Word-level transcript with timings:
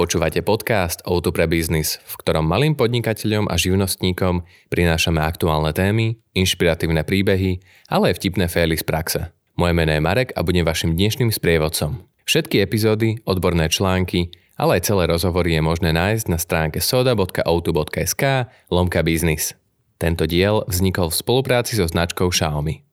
Počúvate 0.00 0.40
podcast 0.40 1.04
Auto 1.04 1.28
pre 1.28 1.44
biznis, 1.44 2.00
v 2.08 2.24
ktorom 2.24 2.48
malým 2.48 2.72
podnikateľom 2.72 3.52
a 3.52 3.60
živnostníkom 3.60 4.48
prinášame 4.72 5.20
aktuálne 5.20 5.76
témy, 5.76 6.16
inšpiratívne 6.32 7.04
príbehy, 7.04 7.60
ale 7.92 8.08
aj 8.08 8.16
vtipné 8.16 8.48
fély 8.48 8.80
z 8.80 8.84
praxe. 8.88 9.28
Moje 9.60 9.76
meno 9.76 9.92
je 9.92 10.00
Marek 10.00 10.32
a 10.32 10.40
budem 10.40 10.64
vašim 10.64 10.96
dnešným 10.96 11.28
sprievodcom. 11.28 12.00
Všetky 12.24 12.64
epizódy, 12.64 13.20
odborné 13.28 13.68
články, 13.68 14.32
ale 14.56 14.80
aj 14.80 14.88
celé 14.88 15.04
rozhovory 15.04 15.60
je 15.60 15.68
možné 15.68 15.92
nájsť 15.92 16.32
na 16.32 16.40
stránke 16.40 16.80
soda.auto.sk 16.80 18.48
lomka 18.72 19.04
biznis. 19.04 19.52
Tento 20.00 20.24
diel 20.24 20.64
vznikol 20.64 21.12
v 21.12 21.20
spolupráci 21.20 21.76
so 21.76 21.84
značkou 21.84 22.32
Xiaomi. 22.32 22.88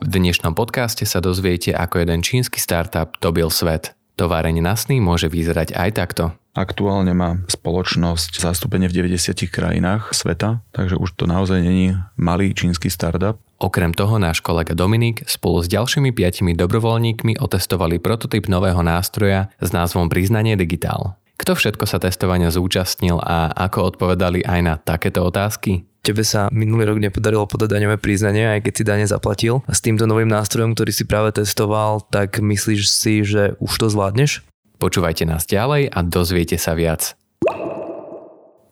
V 0.00 0.08
dnešnom 0.08 0.56
podcaste 0.56 1.04
sa 1.04 1.20
dozviete, 1.20 1.76
ako 1.76 2.00
jeden 2.00 2.24
čínsky 2.24 2.56
startup 2.56 3.20
dobil 3.20 3.52
svet– 3.52 3.92
Továreň 4.18 4.58
na 4.58 4.74
sny 4.74 4.98
môže 4.98 5.30
vyzerať 5.30 5.78
aj 5.78 5.90
takto. 5.94 6.34
Aktuálne 6.50 7.14
má 7.14 7.38
spoločnosť 7.46 8.42
zastúpenie 8.42 8.90
v 8.90 9.14
90 9.14 9.46
krajinách 9.46 10.10
sveta, 10.10 10.58
takže 10.74 10.98
už 10.98 11.14
to 11.14 11.30
naozaj 11.30 11.62
není 11.62 11.94
malý 12.18 12.50
čínsky 12.50 12.90
startup. 12.90 13.38
Okrem 13.62 13.94
toho 13.94 14.18
náš 14.18 14.42
kolega 14.42 14.74
Dominik 14.74 15.22
spolu 15.30 15.62
s 15.62 15.70
ďalšími 15.70 16.10
piatimi 16.10 16.58
dobrovoľníkmi 16.58 17.38
otestovali 17.38 18.02
prototyp 18.02 18.50
nového 18.50 18.82
nástroja 18.82 19.54
s 19.62 19.70
názvom 19.70 20.10
Priznanie 20.10 20.58
digitál. 20.58 21.14
Kto 21.38 21.54
všetko 21.54 21.86
sa 21.86 22.02
testovania 22.02 22.50
zúčastnil 22.50 23.22
a 23.22 23.54
ako 23.54 23.94
odpovedali 23.94 24.42
aj 24.42 24.60
na 24.60 24.74
takéto 24.74 25.22
otázky? 25.22 25.86
Tebe 26.02 26.26
sa 26.26 26.50
minulý 26.50 26.90
rok 26.90 26.98
nepodarilo 26.98 27.46
podať 27.46 27.78
daňové 27.78 27.96
priznanie, 28.02 28.58
aj 28.58 28.66
keď 28.66 28.72
si 28.74 28.82
dane 28.82 29.06
zaplatil. 29.06 29.62
A 29.70 29.72
s 29.72 29.78
týmto 29.78 30.10
novým 30.10 30.26
nástrojom, 30.26 30.74
ktorý 30.74 30.90
si 30.90 31.06
práve 31.06 31.30
testoval, 31.38 32.02
tak 32.10 32.42
myslíš 32.42 32.82
si, 32.90 33.22
že 33.22 33.54
už 33.62 33.72
to 33.78 33.86
zvládneš? 33.86 34.42
Počúvajte 34.82 35.30
nás 35.30 35.46
ďalej 35.46 35.94
a 35.94 35.98
dozviete 36.02 36.58
sa 36.58 36.74
viac. 36.74 37.14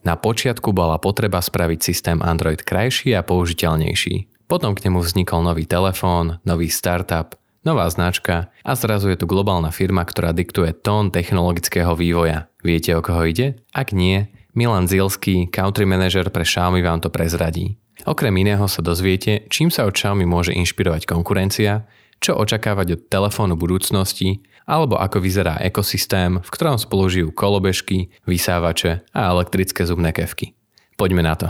Na 0.07 0.15
počiatku 0.19 0.71
bola 0.71 0.99
potreba 0.99 1.39
spraviť 1.43 1.79
systém 1.83 2.19
Android 2.19 2.63
krajší 2.63 3.15
a 3.15 3.27
použiteľnejší. 3.27 4.47
Potom 4.47 4.75
k 4.79 4.87
nemu 4.87 5.03
vznikol 5.03 5.43
nový 5.43 5.67
telefón, 5.67 6.39
nový 6.47 6.71
startup, 6.71 7.35
nová 7.67 7.91
značka 7.91 8.55
a 8.63 8.73
zrazu 8.79 9.11
je 9.11 9.19
tu 9.19 9.27
globálna 9.27 9.75
firma, 9.75 10.07
ktorá 10.07 10.31
diktuje 10.31 10.71
tón 10.71 11.11
technologického 11.11 11.99
vývoja. 11.99 12.47
Viete, 12.63 12.95
o 12.95 13.03
koho 13.03 13.27
ide? 13.27 13.59
Ak 13.75 13.91
nie, 13.91 14.31
Milan 14.55 14.87
Zilský, 14.87 15.51
country 15.51 15.83
manager 15.83 16.31
pre 16.31 16.47
Xiaomi 16.47 16.81
vám 16.87 17.03
to 17.03 17.11
prezradí. 17.11 17.75
Okrem 18.07 18.33
iného 18.39 18.71
sa 18.71 18.87
dozviete, 18.87 19.51
čím 19.51 19.75
sa 19.75 19.83
od 19.83 19.99
Xiaomi 19.99 20.23
môže 20.23 20.55
inšpirovať 20.55 21.11
konkurencia, 21.11 21.91
čo 22.23 22.39
očakávať 22.39 22.87
od 22.95 23.01
telefónu 23.11 23.59
budúcnosti, 23.59 24.47
alebo 24.65 24.97
ako 24.97 25.19
vyzerá 25.19 25.59
ekosystém, 25.61 26.39
v 26.39 26.51
ktorom 26.55 26.79
spolužijú 26.79 27.35
kolobežky, 27.35 28.15
vysávače 28.25 29.03
a 29.11 29.21
elektrické 29.35 29.83
zubné 29.83 30.15
kevky. 30.15 30.55
Poďme 30.95 31.27
na 31.27 31.35
to. 31.35 31.49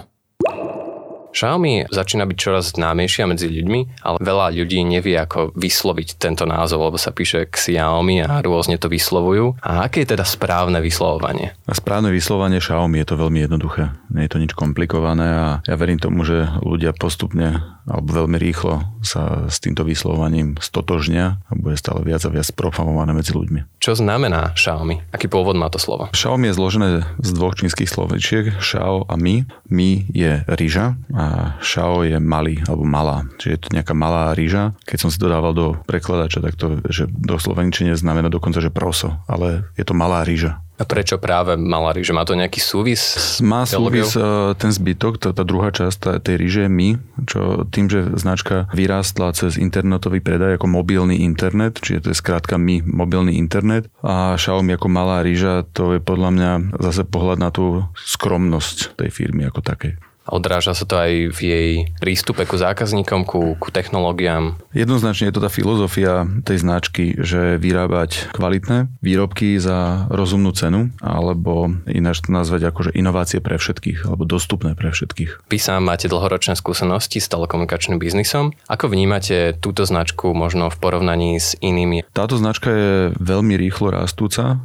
Xiaomi 1.37 1.85
začína 1.93 2.25
byť 2.25 2.39
čoraz 2.41 2.73
známejšia 2.73 3.29
medzi 3.29 3.53
ľuďmi, 3.53 4.01
ale 4.01 4.17
veľa 4.25 4.57
ľudí 4.57 4.81
nevie, 4.89 5.21
ako 5.21 5.53
vysloviť 5.53 6.17
tento 6.17 6.49
názov, 6.49 6.89
lebo 6.89 6.97
sa 6.97 7.13
píše 7.13 7.45
Xiaomi 7.53 8.25
a 8.25 8.41
rôzne 8.41 8.81
to 8.81 8.89
vyslovujú. 8.89 9.61
A 9.61 9.85
aké 9.85 10.09
je 10.09 10.17
teda 10.17 10.25
správne 10.25 10.81
vyslovovanie? 10.81 11.53
A 11.69 11.77
správne 11.77 12.09
vyslovovanie 12.09 12.57
Xiaomi 12.57 13.05
je 13.05 13.09
to 13.13 13.21
veľmi 13.21 13.45
jednoduché. 13.45 13.93
Nie 14.09 14.25
je 14.25 14.33
to 14.33 14.41
nič 14.41 14.57
komplikované 14.57 15.29
a 15.29 15.47
ja 15.69 15.77
verím 15.77 16.01
tomu, 16.01 16.25
že 16.25 16.49
ľudia 16.65 16.97
postupne 16.97 17.61
alebo 17.87 18.25
veľmi 18.25 18.41
rýchlo 18.41 18.83
sa 19.05 19.47
s 19.47 19.63
týmto 19.63 19.87
vyslovovaním 19.87 20.59
stotožnia 20.59 21.39
a 21.47 21.53
bude 21.55 21.79
stále 21.79 22.03
viac 22.03 22.25
a 22.27 22.33
viac 22.35 22.51
profamované 22.59 23.15
medzi 23.15 23.31
ľuďmi. 23.31 23.79
Čo 23.79 23.95
znamená 23.95 24.57
Xiaomi? 24.59 25.15
Aký 25.15 25.31
pôvod 25.31 25.55
má 25.55 25.71
to 25.71 25.79
slovo? 25.79 26.11
Xiaomi 26.11 26.51
je 26.51 26.59
zložené 26.59 26.89
z 27.23 27.31
dvoch 27.31 27.55
čínskych 27.55 27.87
slovečiek, 27.87 28.59
Xiao 28.59 29.07
a 29.07 29.15
Mi. 29.15 29.47
Mi 29.71 30.03
je 30.11 30.43
rýža 30.51 30.99
a 31.15 31.26
Shao 31.61 32.07
je 32.07 32.19
malý 32.21 32.61
alebo 32.67 32.85
malá, 32.87 33.27
čiže 33.39 33.53
je 33.53 33.61
to 33.61 33.69
nejaká 33.75 33.95
malá 33.97 34.33
rýža. 34.37 34.77
Keď 34.85 34.99
som 34.99 35.11
si 35.13 35.19
dodával 35.21 35.53
do 35.53 35.67
prekladača, 35.87 36.43
tak 36.43 36.55
to, 36.59 36.81
že 36.89 37.09
do 37.09 37.37
slovenčine 37.41 37.95
znamená 37.97 38.29
dokonca, 38.33 38.63
že 38.63 38.73
proso, 38.73 39.19
ale 39.31 39.69
je 39.75 39.85
to 39.85 39.97
malá 39.97 40.23
rýža. 40.27 40.61
A 40.77 40.85
prečo 40.85 41.17
práve 41.17 41.57
malá 41.57 41.97
rýža? 41.97 42.13
Má 42.13 42.29
to 42.29 42.37
nejaký 42.37 42.61
súvis? 42.61 43.17
Má 43.41 43.65
súvis 43.65 44.13
e, 44.13 44.53
ten 44.61 44.69
zbytok, 44.69 45.17
tá, 45.17 45.33
tá 45.33 45.41
druhá 45.41 45.73
časť 45.73 46.21
tej 46.21 46.37
rýže 46.37 46.69
my, 46.69 47.01
čo 47.25 47.65
tým, 47.65 47.89
že 47.89 48.05
značka 48.21 48.69
vyrástla 48.77 49.33
cez 49.33 49.57
internetový 49.57 50.21
predaj 50.21 50.61
ako 50.61 50.69
mobilný 50.69 51.25
internet, 51.25 51.81
čiže 51.81 52.05
to 52.05 52.09
je 52.13 52.21
skrátka 52.21 52.61
my, 52.61 52.85
mobilný 52.85 53.41
internet 53.41 53.89
a 54.05 54.37
Xiaomi 54.37 54.77
ako 54.77 54.89
malá 54.93 55.25
rýža, 55.25 55.65
to 55.73 55.97
je 55.97 56.01
podľa 56.05 56.31
mňa 56.37 56.51
zase 56.77 57.09
pohľad 57.09 57.41
na 57.41 57.49
tú 57.49 57.89
skromnosť 57.97 59.01
tej 59.01 59.09
firmy 59.09 59.49
ako 59.49 59.65
takej. 59.65 59.97
Odráža 60.27 60.75
sa 60.75 60.85
to 60.85 60.99
aj 60.99 61.13
v 61.33 61.39
jej 61.41 61.71
prístupe 62.03 62.45
ku 62.45 62.59
zákazníkom, 62.59 63.23
ku, 63.27 63.55
ku 63.57 63.69
technológiám. 63.71 64.59
Jednoznačne 64.75 65.31
je 65.31 65.35
to 65.35 65.45
tá 65.45 65.51
filozofia 65.51 66.27
tej 66.43 66.63
značky, 66.63 67.15
že 67.19 67.57
vyrábať 67.57 68.35
kvalitné 68.35 68.91
výrobky 69.01 69.57
za 69.63 70.11
rozumnú 70.11 70.51
cenu, 70.53 70.91
alebo 70.99 71.71
ináč 71.87 72.27
to 72.27 72.35
nazvať 72.35 72.71
ako 72.71 72.91
že 72.91 72.97
inovácie 72.99 73.39
pre 73.39 73.57
všetkých, 73.57 74.07
alebo 74.07 74.27
dostupné 74.27 74.75
pre 74.75 74.91
všetkých. 74.91 75.49
Vy 75.49 75.59
sám 75.59 75.87
máte 75.87 76.11
dlhoročné 76.11 76.59
skúsenosti 76.59 77.23
s 77.23 77.31
telekomunikačným 77.31 77.99
biznisom. 78.03 78.53
Ako 78.67 78.91
vnímate 78.91 79.55
túto 79.59 79.87
značku 79.87 80.35
možno 80.35 80.69
v 80.69 80.77
porovnaní 80.77 81.39
s 81.39 81.55
inými? 81.63 82.07
Táto 82.11 82.37
značka 82.37 82.69
je 82.71 82.93
veľmi 83.17 83.55
rýchlo 83.55 83.95
rastúca, 83.95 84.59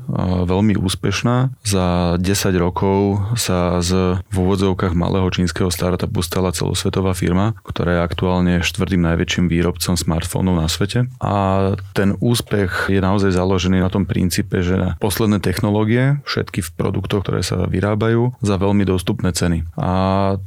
veľmi 0.46 0.76
úspešná. 0.76 1.54
Za 1.64 2.18
10 2.18 2.26
rokov 2.58 3.22
sa 3.38 3.80
z 3.86 4.22
v 4.32 4.36
úvodzovkách 4.36 4.96
malého 4.96 5.28
čínskeho 5.30 5.51
čínskeho 5.52 5.68
startupu 5.68 6.24
stala 6.24 6.56
celosvetová 6.56 7.12
firma, 7.12 7.60
ktorá 7.68 8.00
je 8.00 8.08
aktuálne 8.08 8.54
štvrtým 8.64 9.04
najväčším 9.04 9.52
výrobcom 9.52 10.00
smartfónov 10.00 10.56
na 10.56 10.72
svete. 10.72 11.12
A 11.20 11.76
ten 11.92 12.16
úspech 12.24 12.88
je 12.88 13.04
naozaj 13.04 13.36
založený 13.36 13.84
na 13.84 13.92
tom 13.92 14.08
princípe, 14.08 14.64
že 14.64 14.96
posledné 15.04 15.44
technológie, 15.44 16.24
všetky 16.24 16.64
v 16.64 16.72
produktoch, 16.72 17.28
ktoré 17.28 17.44
sa 17.44 17.68
vyrábajú, 17.68 18.32
za 18.40 18.56
veľmi 18.56 18.88
dostupné 18.88 19.36
ceny. 19.36 19.68
A 19.76 19.92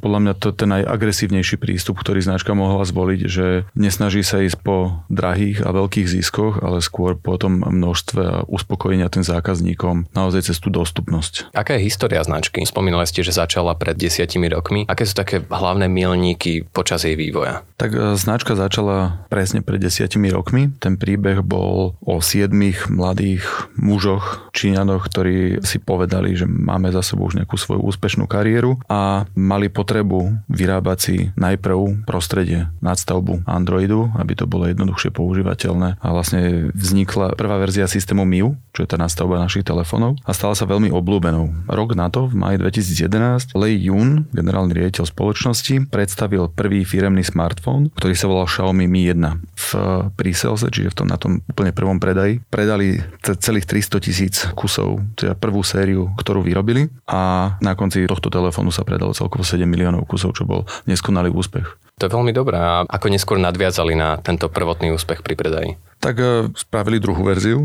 podľa 0.00 0.20
mňa 0.24 0.32
to 0.40 0.48
je 0.48 0.56
ten 0.56 0.72
najagresívnejší 0.72 1.60
prístup, 1.60 2.00
ktorý 2.00 2.24
značka 2.24 2.56
mohla 2.56 2.88
zvoliť, 2.88 3.20
že 3.28 3.68
nesnaží 3.76 4.24
sa 4.24 4.40
ísť 4.40 4.56
po 4.64 5.04
drahých 5.12 5.68
a 5.68 5.76
veľkých 5.76 6.08
ziskoch, 6.08 6.64
ale 6.64 6.80
skôr 6.80 7.12
po 7.20 7.36
tom 7.36 7.60
množstve 7.60 8.22
a 8.24 8.40
uspokojenia 8.48 9.12
tým 9.12 9.20
zákazníkom 9.20 10.16
naozaj 10.16 10.48
cez 10.48 10.56
tú 10.64 10.72
dostupnosť. 10.72 11.52
Aká 11.52 11.76
je 11.76 11.92
história 11.92 12.24
značky? 12.24 12.64
Spomínali 12.64 13.04
ste, 13.04 13.20
že 13.20 13.36
začala 13.36 13.76
pred 13.76 14.00
desiatimi 14.00 14.48
rokmi. 14.48 14.88
Aké 14.94 15.10
sú 15.10 15.18
také 15.18 15.42
hlavné 15.42 15.90
milníky 15.90 16.62
počas 16.70 17.02
jej 17.02 17.18
vývoja? 17.18 17.66
Tak 17.74 17.90
e, 17.90 17.98
značka 18.14 18.54
začala 18.54 19.26
presne 19.26 19.58
pred 19.58 19.82
desiatimi 19.82 20.30
rokmi. 20.30 20.70
Ten 20.78 20.94
príbeh 20.94 21.42
bol 21.42 21.98
o 21.98 22.14
siedmých 22.22 22.86
mladých 22.86 23.42
mužoch, 23.74 24.54
Číňanoch, 24.54 25.10
ktorí 25.10 25.66
si 25.66 25.82
povedali, 25.82 26.38
že 26.38 26.46
máme 26.46 26.94
za 26.94 27.02
sebou 27.02 27.26
už 27.26 27.42
nejakú 27.42 27.58
svoju 27.58 27.82
úspešnú 27.82 28.30
kariéru 28.30 28.78
a 28.86 29.26
mali 29.34 29.66
potrebu 29.66 30.46
vyrábať 30.46 30.98
si 31.02 31.16
najprv 31.34 32.06
prostredie 32.06 32.70
nadstavbu 32.78 33.42
Androidu, 33.50 34.14
aby 34.14 34.38
to 34.38 34.46
bolo 34.46 34.70
jednoduchšie 34.70 35.10
používateľné 35.10 35.98
a 35.98 36.06
vlastne 36.14 36.70
vznikla 36.70 37.34
prvá 37.34 37.58
verzia 37.58 37.90
systému 37.90 38.22
MIU, 38.22 38.54
čo 38.70 38.86
je 38.86 38.88
tá 38.88 38.94
nastavba 38.94 39.42
našich 39.42 39.66
telefónov 39.66 40.14
a 40.22 40.30
stala 40.30 40.54
sa 40.54 40.70
veľmi 40.70 40.94
obľúbenou. 40.94 41.66
Rok 41.66 41.98
na 41.98 42.06
to, 42.14 42.30
v 42.30 42.38
maji 42.38 42.56
2011, 42.62 43.58
Lei 43.58 43.74
Yun, 43.90 44.30
generálny 44.30 44.70
riaditeľ 44.84 45.08
spoločnosti, 45.08 45.88
predstavil 45.88 46.52
prvý 46.52 46.84
firemný 46.84 47.24
smartfón, 47.24 47.88
ktorý 47.96 48.14
sa 48.14 48.28
volal 48.28 48.44
Xiaomi 48.44 48.84
Mi 48.84 49.08
1. 49.08 49.16
V 49.56 49.68
príselse, 50.14 50.68
čiže 50.68 50.92
v 50.92 50.96
tom, 51.00 51.08
na 51.08 51.16
tom 51.16 51.40
úplne 51.48 51.72
prvom 51.72 51.96
predaji, 51.96 52.44
predali 52.52 53.00
celých 53.24 53.64
300 53.64 54.04
tisíc 54.04 54.34
kusov, 54.52 55.00
teda 55.16 55.32
prvú 55.34 55.64
sériu, 55.64 56.12
ktorú 56.20 56.44
vyrobili 56.44 56.92
a 57.08 57.54
na 57.64 57.72
konci 57.72 58.04
tohto 58.04 58.28
telefónu 58.28 58.68
sa 58.68 58.84
predalo 58.84 59.16
celkovo 59.16 59.42
7 59.42 59.64
miliónov 59.64 60.04
kusov, 60.04 60.36
čo 60.36 60.44
bol 60.44 60.68
neskonalý 60.84 61.32
úspech. 61.32 61.80
To 62.02 62.10
je 62.10 62.14
veľmi 62.14 62.34
dobré. 62.34 62.58
A 62.58 62.82
ako 62.90 63.06
neskôr 63.06 63.38
nadviazali 63.38 63.94
na 63.94 64.18
tento 64.18 64.50
prvotný 64.50 64.90
úspech 64.90 65.22
pri 65.22 65.38
predaji? 65.38 65.70
Tak 66.04 66.20
e, 66.20 66.52
spravili 66.52 67.00
druhú 67.00 67.24
verziu. 67.24 67.64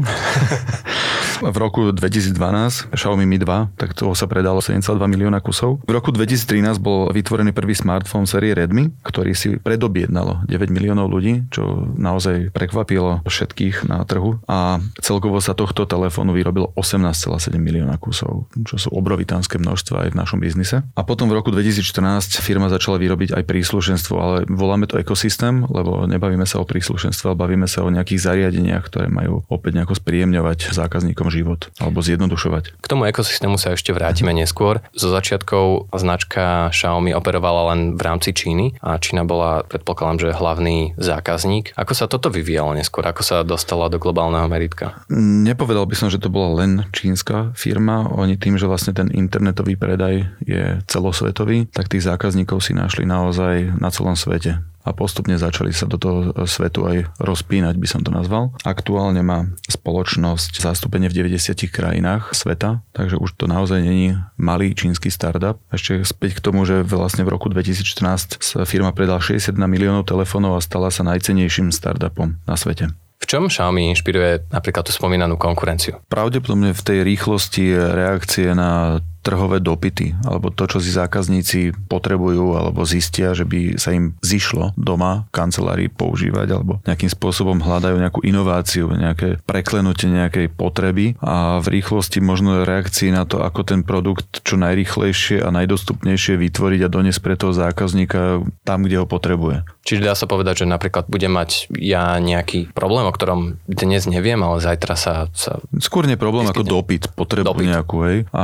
v 1.39 1.55
roku 1.55 1.95
2012 1.95 2.91
Xiaomi 2.91 3.23
Mi 3.23 3.39
2, 3.39 3.79
tak 3.79 3.95
toho 3.95 4.11
sa 4.11 4.27
predalo 4.27 4.59
72 4.59 4.99
milióna 5.07 5.39
kusov. 5.39 5.79
V 5.87 5.91
roku 5.91 6.11
2013 6.11 6.83
bol 6.83 7.07
vytvorený 7.15 7.55
prvý 7.55 7.71
smartfón 7.79 8.27
série 8.27 8.51
Redmi, 8.51 8.91
ktorý 9.07 9.31
si 9.31 9.55
predobjednalo 9.55 10.43
9 10.51 10.75
miliónov 10.75 11.07
ľudí, 11.07 11.47
čo 11.47 11.87
naozaj 11.95 12.51
prekvapilo 12.51 13.23
všetkých 13.23 13.87
na 13.87 14.03
trhu. 14.03 14.43
A 14.51 14.83
celkovo 14.99 15.39
sa 15.39 15.55
tohto 15.55 15.87
telefónu 15.87 16.35
vyrobilo 16.35 16.75
18,7 16.75 17.55
milióna 17.55 17.95
kusov, 17.95 18.51
čo 18.67 18.75
sú 18.75 18.91
obrovitánske 18.91 19.55
množstva 19.55 20.07
aj 20.07 20.09
v 20.11 20.19
našom 20.19 20.39
biznise. 20.43 20.83
A 20.99 21.01
potom 21.07 21.31
v 21.31 21.39
roku 21.39 21.55
2014 21.55 22.43
firma 22.43 22.67
začala 22.67 22.99
vyrobiť 22.99 23.35
aj 23.35 23.43
príslušenstvo, 23.47 24.15
ale 24.19 24.35
voláme 24.51 24.91
to 24.91 24.99
ekosystém, 24.99 25.63
lebo 25.71 26.03
nebavíme 26.03 26.43
sa 26.43 26.59
o 26.59 26.67
príslušenstve, 26.67 27.31
ale 27.31 27.37
bavíme 27.39 27.67
sa 27.69 27.87
o 27.87 27.89
nejakých 27.91 28.28
zariadeniach, 28.29 28.85
ktoré 28.85 29.09
majú 29.09 29.41
opäť 29.49 29.81
nejako 29.81 29.97
spríjemňovať 29.97 30.69
zákazníkom 30.69 31.33
život 31.33 31.73
alebo 31.81 32.05
zjednodušovať. 32.05 32.77
K 32.77 32.85
tomu 32.89 33.09
ekosystému 33.09 33.57
sa 33.57 33.73
ešte 33.73 33.89
vrátime 33.89 34.31
neskôr. 34.37 34.85
Zo 34.93 35.09
začiatkov 35.09 35.89
značka 35.89 36.69
Xiaomi 36.69 37.17
operovala 37.17 37.73
len 37.73 37.97
v 37.97 38.01
rámci 38.05 38.31
Číny 38.37 38.77
a 38.85 39.01
Čína 39.01 39.25
bola, 39.25 39.65
predpokladám, 39.65 40.29
že 40.29 40.37
hlavný 40.37 40.93
zákazník. 41.01 41.73
Ako 41.73 41.93
sa 41.97 42.05
toto 42.05 42.29
vyvíjalo 42.29 42.77
neskôr? 42.77 43.01
Ako 43.09 43.25
sa 43.25 43.41
dostala 43.41 43.89
do 43.89 43.97
globálneho 43.97 44.45
meritka? 44.45 45.01
Nepovedal 45.09 45.89
by 45.89 45.95
som, 45.97 46.13
že 46.13 46.21
to 46.21 46.29
bola 46.29 46.61
len 46.61 46.85
čínska 46.93 47.57
firma. 47.57 48.05
Oni 48.13 48.37
tým, 48.37 48.55
že 48.61 48.69
vlastne 48.69 48.93
ten 48.93 49.09
internetový 49.09 49.73
predaj 49.73 50.29
je 50.45 50.77
celosvetový, 50.85 51.65
tak 51.73 51.89
tých 51.89 52.05
zákazníkov 52.05 52.61
si 52.61 52.77
našli 52.77 53.09
naozaj 53.09 53.79
na 53.81 53.89
celom 53.89 54.13
svete 54.13 54.61
a 54.83 54.95
postupne 54.95 55.35
začali 55.35 55.75
sa 55.75 55.85
do 55.85 55.99
toho 55.99 56.33
svetu 56.47 56.87
aj 56.87 57.11
rozpínať, 57.19 57.75
by 57.75 57.87
som 57.87 58.01
to 58.01 58.09
nazval. 58.09 58.55
Aktuálne 58.63 59.21
má 59.21 59.51
spoločnosť 59.67 60.59
zastúpenie 60.63 61.11
v 61.11 61.27
90 61.27 61.69
krajinách 61.69 62.31
sveta, 62.31 62.81
takže 62.95 63.19
už 63.19 63.35
to 63.35 63.45
naozaj 63.45 63.83
není 63.83 64.15
malý 64.39 64.71
čínsky 64.73 65.11
startup. 65.11 65.59
Ešte 65.69 66.01
späť 66.07 66.39
k 66.39 66.43
tomu, 66.43 66.63
že 66.63 66.81
vlastne 66.87 67.27
v 67.27 67.33
roku 67.35 67.51
2014 67.51 68.39
sa 68.39 68.63
firma 68.63 68.95
predala 68.95 69.19
61 69.19 69.55
miliónov 69.67 70.07
telefónov 70.07 70.55
a 70.57 70.63
stala 70.63 70.89
sa 70.89 71.03
najcenejším 71.05 71.75
startupom 71.75 72.39
na 72.47 72.55
svete. 72.55 72.91
V 73.19 73.27
čom 73.27 73.51
Xiaomi 73.51 73.91
inšpiruje 73.91 74.47
napríklad 74.47 74.87
tú 74.87 74.95
spomínanú 74.95 75.35
konkurenciu? 75.35 75.99
Pravdepodobne 76.07 76.71
v 76.71 76.81
tej 76.81 77.03
rýchlosti 77.03 77.75
reakcie 77.75 78.55
na 78.55 79.03
trhové 79.29 79.61
dopity, 79.61 80.17
alebo 80.25 80.49
to, 80.49 80.65
čo 80.65 80.81
si 80.81 80.89
zákazníci 80.89 81.77
potrebujú, 81.85 82.57
alebo 82.57 82.81
zistia, 82.81 83.37
že 83.37 83.45
by 83.45 83.77
sa 83.77 83.93
im 83.93 84.17
zišlo 84.25 84.73
doma 84.73 85.29
v 85.29 85.33
kancelárii 85.37 85.89
používať, 85.93 86.47
alebo 86.49 86.81
nejakým 86.89 87.13
spôsobom 87.13 87.61
hľadajú 87.61 88.01
nejakú 88.01 88.25
inováciu, 88.25 88.89
nejaké 88.89 89.37
preklenutie 89.45 90.09
nejakej 90.09 90.49
potreby 90.49 91.13
a 91.21 91.61
v 91.61 91.77
rýchlosti 91.77 92.17
možno 92.25 92.65
reakcii 92.65 93.13
na 93.13 93.29
to, 93.29 93.45
ako 93.45 93.61
ten 93.61 93.85
produkt 93.85 94.41
čo 94.41 94.57
najrýchlejšie 94.57 95.45
a 95.45 95.53
najdostupnejšie 95.53 96.41
vytvoriť 96.41 96.81
a 96.81 96.89
doniesť 96.89 97.21
pre 97.21 97.37
toho 97.37 97.53
zákazníka 97.53 98.41
tam, 98.65 98.89
kde 98.89 98.97
ho 98.97 99.05
potrebuje. 99.05 99.61
Čiže 99.89 100.05
dá 100.05 100.13
sa 100.15 100.29
povedať, 100.29 100.63
že 100.63 100.65
napríklad 100.69 101.11
budem 101.11 101.33
mať 101.33 101.67
ja 101.75 102.15
nejaký 102.21 102.71
problém, 102.71 103.09
o 103.09 103.13
ktorom 103.13 103.57
dnes 103.67 104.05
neviem, 104.07 104.39
ale 104.39 104.61
zajtra 104.61 104.95
sa... 104.95 105.13
sa 105.33 105.59
Skôr 105.81 106.05
nie 106.05 106.15
problém 106.15 106.45
ako 106.47 106.61
dopyt, 106.63 107.11
potrebu 107.17 107.51
dopyt. 107.51 107.67
nejakú, 107.67 107.97
hej. 108.05 108.17
A 108.31 108.43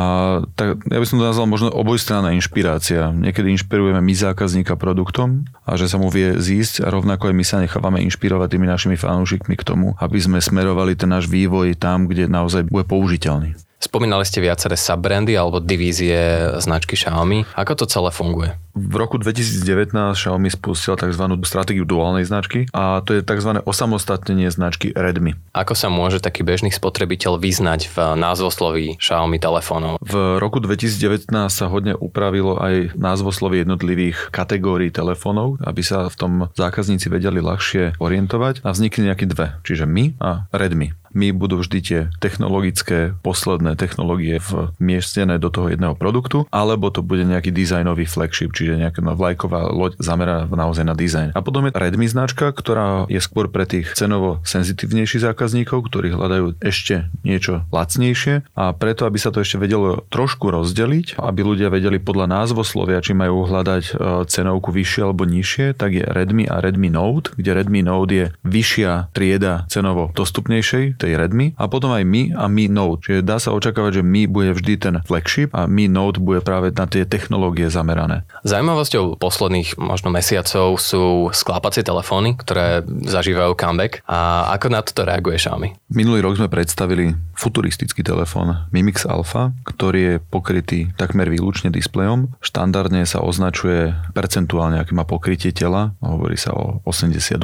tak 0.57 0.65
tak 0.65 0.81
ja 0.89 0.97
by 0.97 1.05
som 1.05 1.21
to 1.21 1.29
nazval 1.29 1.45
možno 1.45 1.69
obojstranná 1.69 2.33
inšpirácia. 2.33 3.13
Niekedy 3.13 3.53
inšpirujeme 3.53 4.01
my 4.01 4.13
zákazníka 4.17 4.73
produktom 4.73 5.45
a 5.61 5.77
že 5.77 5.85
sa 5.85 6.01
mu 6.01 6.09
vie 6.09 6.33
zísť 6.41 6.81
a 6.81 6.89
rovnako 6.89 7.29
aj 7.29 7.35
my 7.37 7.45
sa 7.45 7.61
nechávame 7.61 8.01
inšpirovať 8.09 8.57
tými 8.57 8.65
našimi 8.65 8.97
fanúšikmi 8.97 9.53
k 9.53 9.63
tomu, 9.63 9.93
aby 10.01 10.17
sme 10.17 10.41
smerovali 10.41 10.97
ten 10.97 11.13
náš 11.13 11.29
vývoj 11.29 11.77
tam, 11.77 12.09
kde 12.09 12.25
naozaj 12.25 12.65
bude 12.65 12.89
použiteľný. 12.89 13.53
Spomínali 13.77 14.25
ste 14.25 14.41
viaceré 14.41 14.73
subbrandy 14.73 15.37
alebo 15.37 15.61
divízie 15.61 16.49
značky 16.57 16.97
Xiaomi. 16.97 17.45
Ako 17.53 17.77
to 17.77 17.85
celé 17.85 18.09
funguje? 18.09 18.57
V 18.75 18.99
roku 18.99 19.15
2019 19.15 19.95
Xiaomi 20.19 20.51
spustil 20.51 20.99
tzv. 20.99 21.23
stratégiu 21.47 21.87
duálnej 21.87 22.27
značky 22.27 22.67
a 22.75 22.99
to 22.99 23.15
je 23.15 23.23
tzv. 23.23 23.63
osamostatnenie 23.63 24.51
značky 24.51 24.91
Redmi. 24.91 25.39
Ako 25.55 25.79
sa 25.79 25.87
môže 25.87 26.19
taký 26.19 26.43
bežný 26.43 26.75
spotrebiteľ 26.75 27.39
vyznať 27.39 27.87
v 27.87 28.19
názvosloví 28.19 28.99
Xiaomi 28.99 29.39
telefónov? 29.39 29.95
V 30.03 30.43
roku 30.43 30.59
2019 30.59 31.31
sa 31.47 31.71
hodne 31.71 31.95
upravilo 31.95 32.59
aj 32.59 32.99
názvoslovie 32.99 33.63
jednotlivých 33.63 34.27
kategórií 34.35 34.91
telefónov, 34.91 35.55
aby 35.63 35.79
sa 35.79 36.11
v 36.11 36.15
tom 36.19 36.31
zákazníci 36.51 37.07
vedeli 37.07 37.39
ľahšie 37.39 37.95
orientovať 38.03 38.59
a 38.67 38.75
vznikli 38.75 39.07
nejaké 39.07 39.23
dve, 39.23 39.55
čiže 39.63 39.87
my 39.87 40.19
a 40.19 40.51
Redmi 40.51 40.91
my 41.15 41.31
budú 41.31 41.63
vždy 41.63 41.79
tie 41.79 41.99
technologické, 42.19 43.15
posledné 43.23 43.79
technológie 43.79 44.43
vmiestnené 44.77 45.39
do 45.39 45.47
toho 45.47 45.71
jedného 45.71 45.95
produktu, 45.95 46.43
alebo 46.51 46.91
to 46.91 46.99
bude 46.99 47.23
nejaký 47.23 47.55
dizajnový 47.55 48.03
flagship, 48.03 48.51
čiže 48.51 48.64
nejaká 48.73 49.05
vlajková 49.05 49.69
loď 49.69 50.01
zameraná 50.01 50.49
naozaj 50.49 50.81
na 50.81 50.97
dizajn. 50.97 51.37
A 51.37 51.45
potom 51.45 51.69
je 51.69 51.75
Redmi 51.77 52.09
značka, 52.09 52.49
ktorá 52.49 53.05
je 53.05 53.21
skôr 53.21 53.53
pre 53.53 53.69
tých 53.69 53.93
cenovo 53.93 54.41
senzitívnejších 54.41 55.21
zákazníkov, 55.29 55.85
ktorí 55.85 56.17
hľadajú 56.17 56.57
ešte 56.65 57.13
niečo 57.21 57.61
lacnejšie 57.69 58.49
a 58.57 58.73
preto, 58.73 59.05
aby 59.05 59.21
sa 59.21 59.29
to 59.29 59.45
ešte 59.45 59.61
vedelo 59.61 60.01
trošku 60.09 60.49
rozdeliť, 60.49 61.21
aby 61.21 61.41
ľudia 61.45 61.69
vedeli 61.69 62.01
podľa 62.01 62.41
názvoslovia, 62.41 63.03
či 63.05 63.13
majú 63.13 63.45
hľadať 63.45 63.83
e, 63.85 63.93
cenovku 64.25 64.73
vyššie 64.73 65.01
alebo 65.05 65.29
nižšie, 65.29 65.77
tak 65.77 65.93
je 65.93 66.03
Redmi 66.03 66.49
a 66.49 66.63
Redmi 66.63 66.89
Note, 66.89 67.35
kde 67.37 67.51
Redmi 67.53 67.85
Note 67.85 68.11
je 68.15 68.25
vyššia 68.47 69.11
trieda 69.11 69.67
cenovo 69.67 70.15
dostupnejšej, 70.15 70.97
tej 70.97 71.11
Redmi 71.19 71.53
a 71.59 71.67
potom 71.67 71.91
aj 71.91 72.03
Mi 72.07 72.31
a 72.31 72.47
Mi 72.47 72.71
Note. 72.71 73.11
Čiže 73.11 73.27
dá 73.27 73.37
sa 73.37 73.51
očakávať, 73.51 74.01
že 74.01 74.03
Mi 74.07 74.25
bude 74.25 74.55
vždy 74.55 74.73
ten 74.79 74.95
flagship 75.03 75.51
a 75.51 75.67
Mi 75.67 75.91
Note 75.91 76.23
bude 76.23 76.39
práve 76.39 76.71
na 76.71 76.87
tie 76.87 77.03
technológie 77.03 77.67
zamerané. 77.67 78.23
Zaujímavosťou 78.55 79.19
posledných 79.19 79.75
možno 79.75 80.15
mesiacov 80.15 80.79
sú 80.79 81.27
sklápacie 81.35 81.83
telefóny, 81.83 82.39
ktoré 82.39 82.87
zažívajú 82.87 83.51
comeback. 83.59 83.99
A 84.07 84.47
ako 84.55 84.71
na 84.71 84.79
toto 84.79 85.03
reaguje 85.03 85.35
Xiaomi? 85.35 85.75
Minulý 85.91 86.23
rok 86.23 86.39
sme 86.39 86.47
predstavili 86.47 87.11
futuristický 87.35 87.99
telefón 87.99 88.55
Mimix 88.71 89.03
Alpha, 89.03 89.51
ktorý 89.67 89.99
je 89.99 90.15
pokrytý 90.23 90.87
takmer 90.95 91.27
výlučne 91.27 91.67
displejom. 91.67 92.31
Štandardne 92.39 93.03
sa 93.03 93.19
označuje 93.19 93.91
percentuálne, 94.15 94.79
aký 94.79 94.95
má 94.95 95.03
pokrytie 95.03 95.51
tela. 95.51 95.91
Hovorí 95.99 96.39
sa 96.39 96.55
o 96.55 96.79
88, 96.87 97.35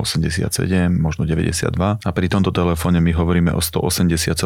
87, 0.00 0.48
možno 0.96 1.28
92. 1.28 1.76
A 1.76 2.10
pri 2.16 2.26
tomto 2.32 2.56
telefóne 2.56 3.04
my 3.04 3.12
hovoríme 3.12 3.52
o 3.52 3.60
180,6% 3.60 4.40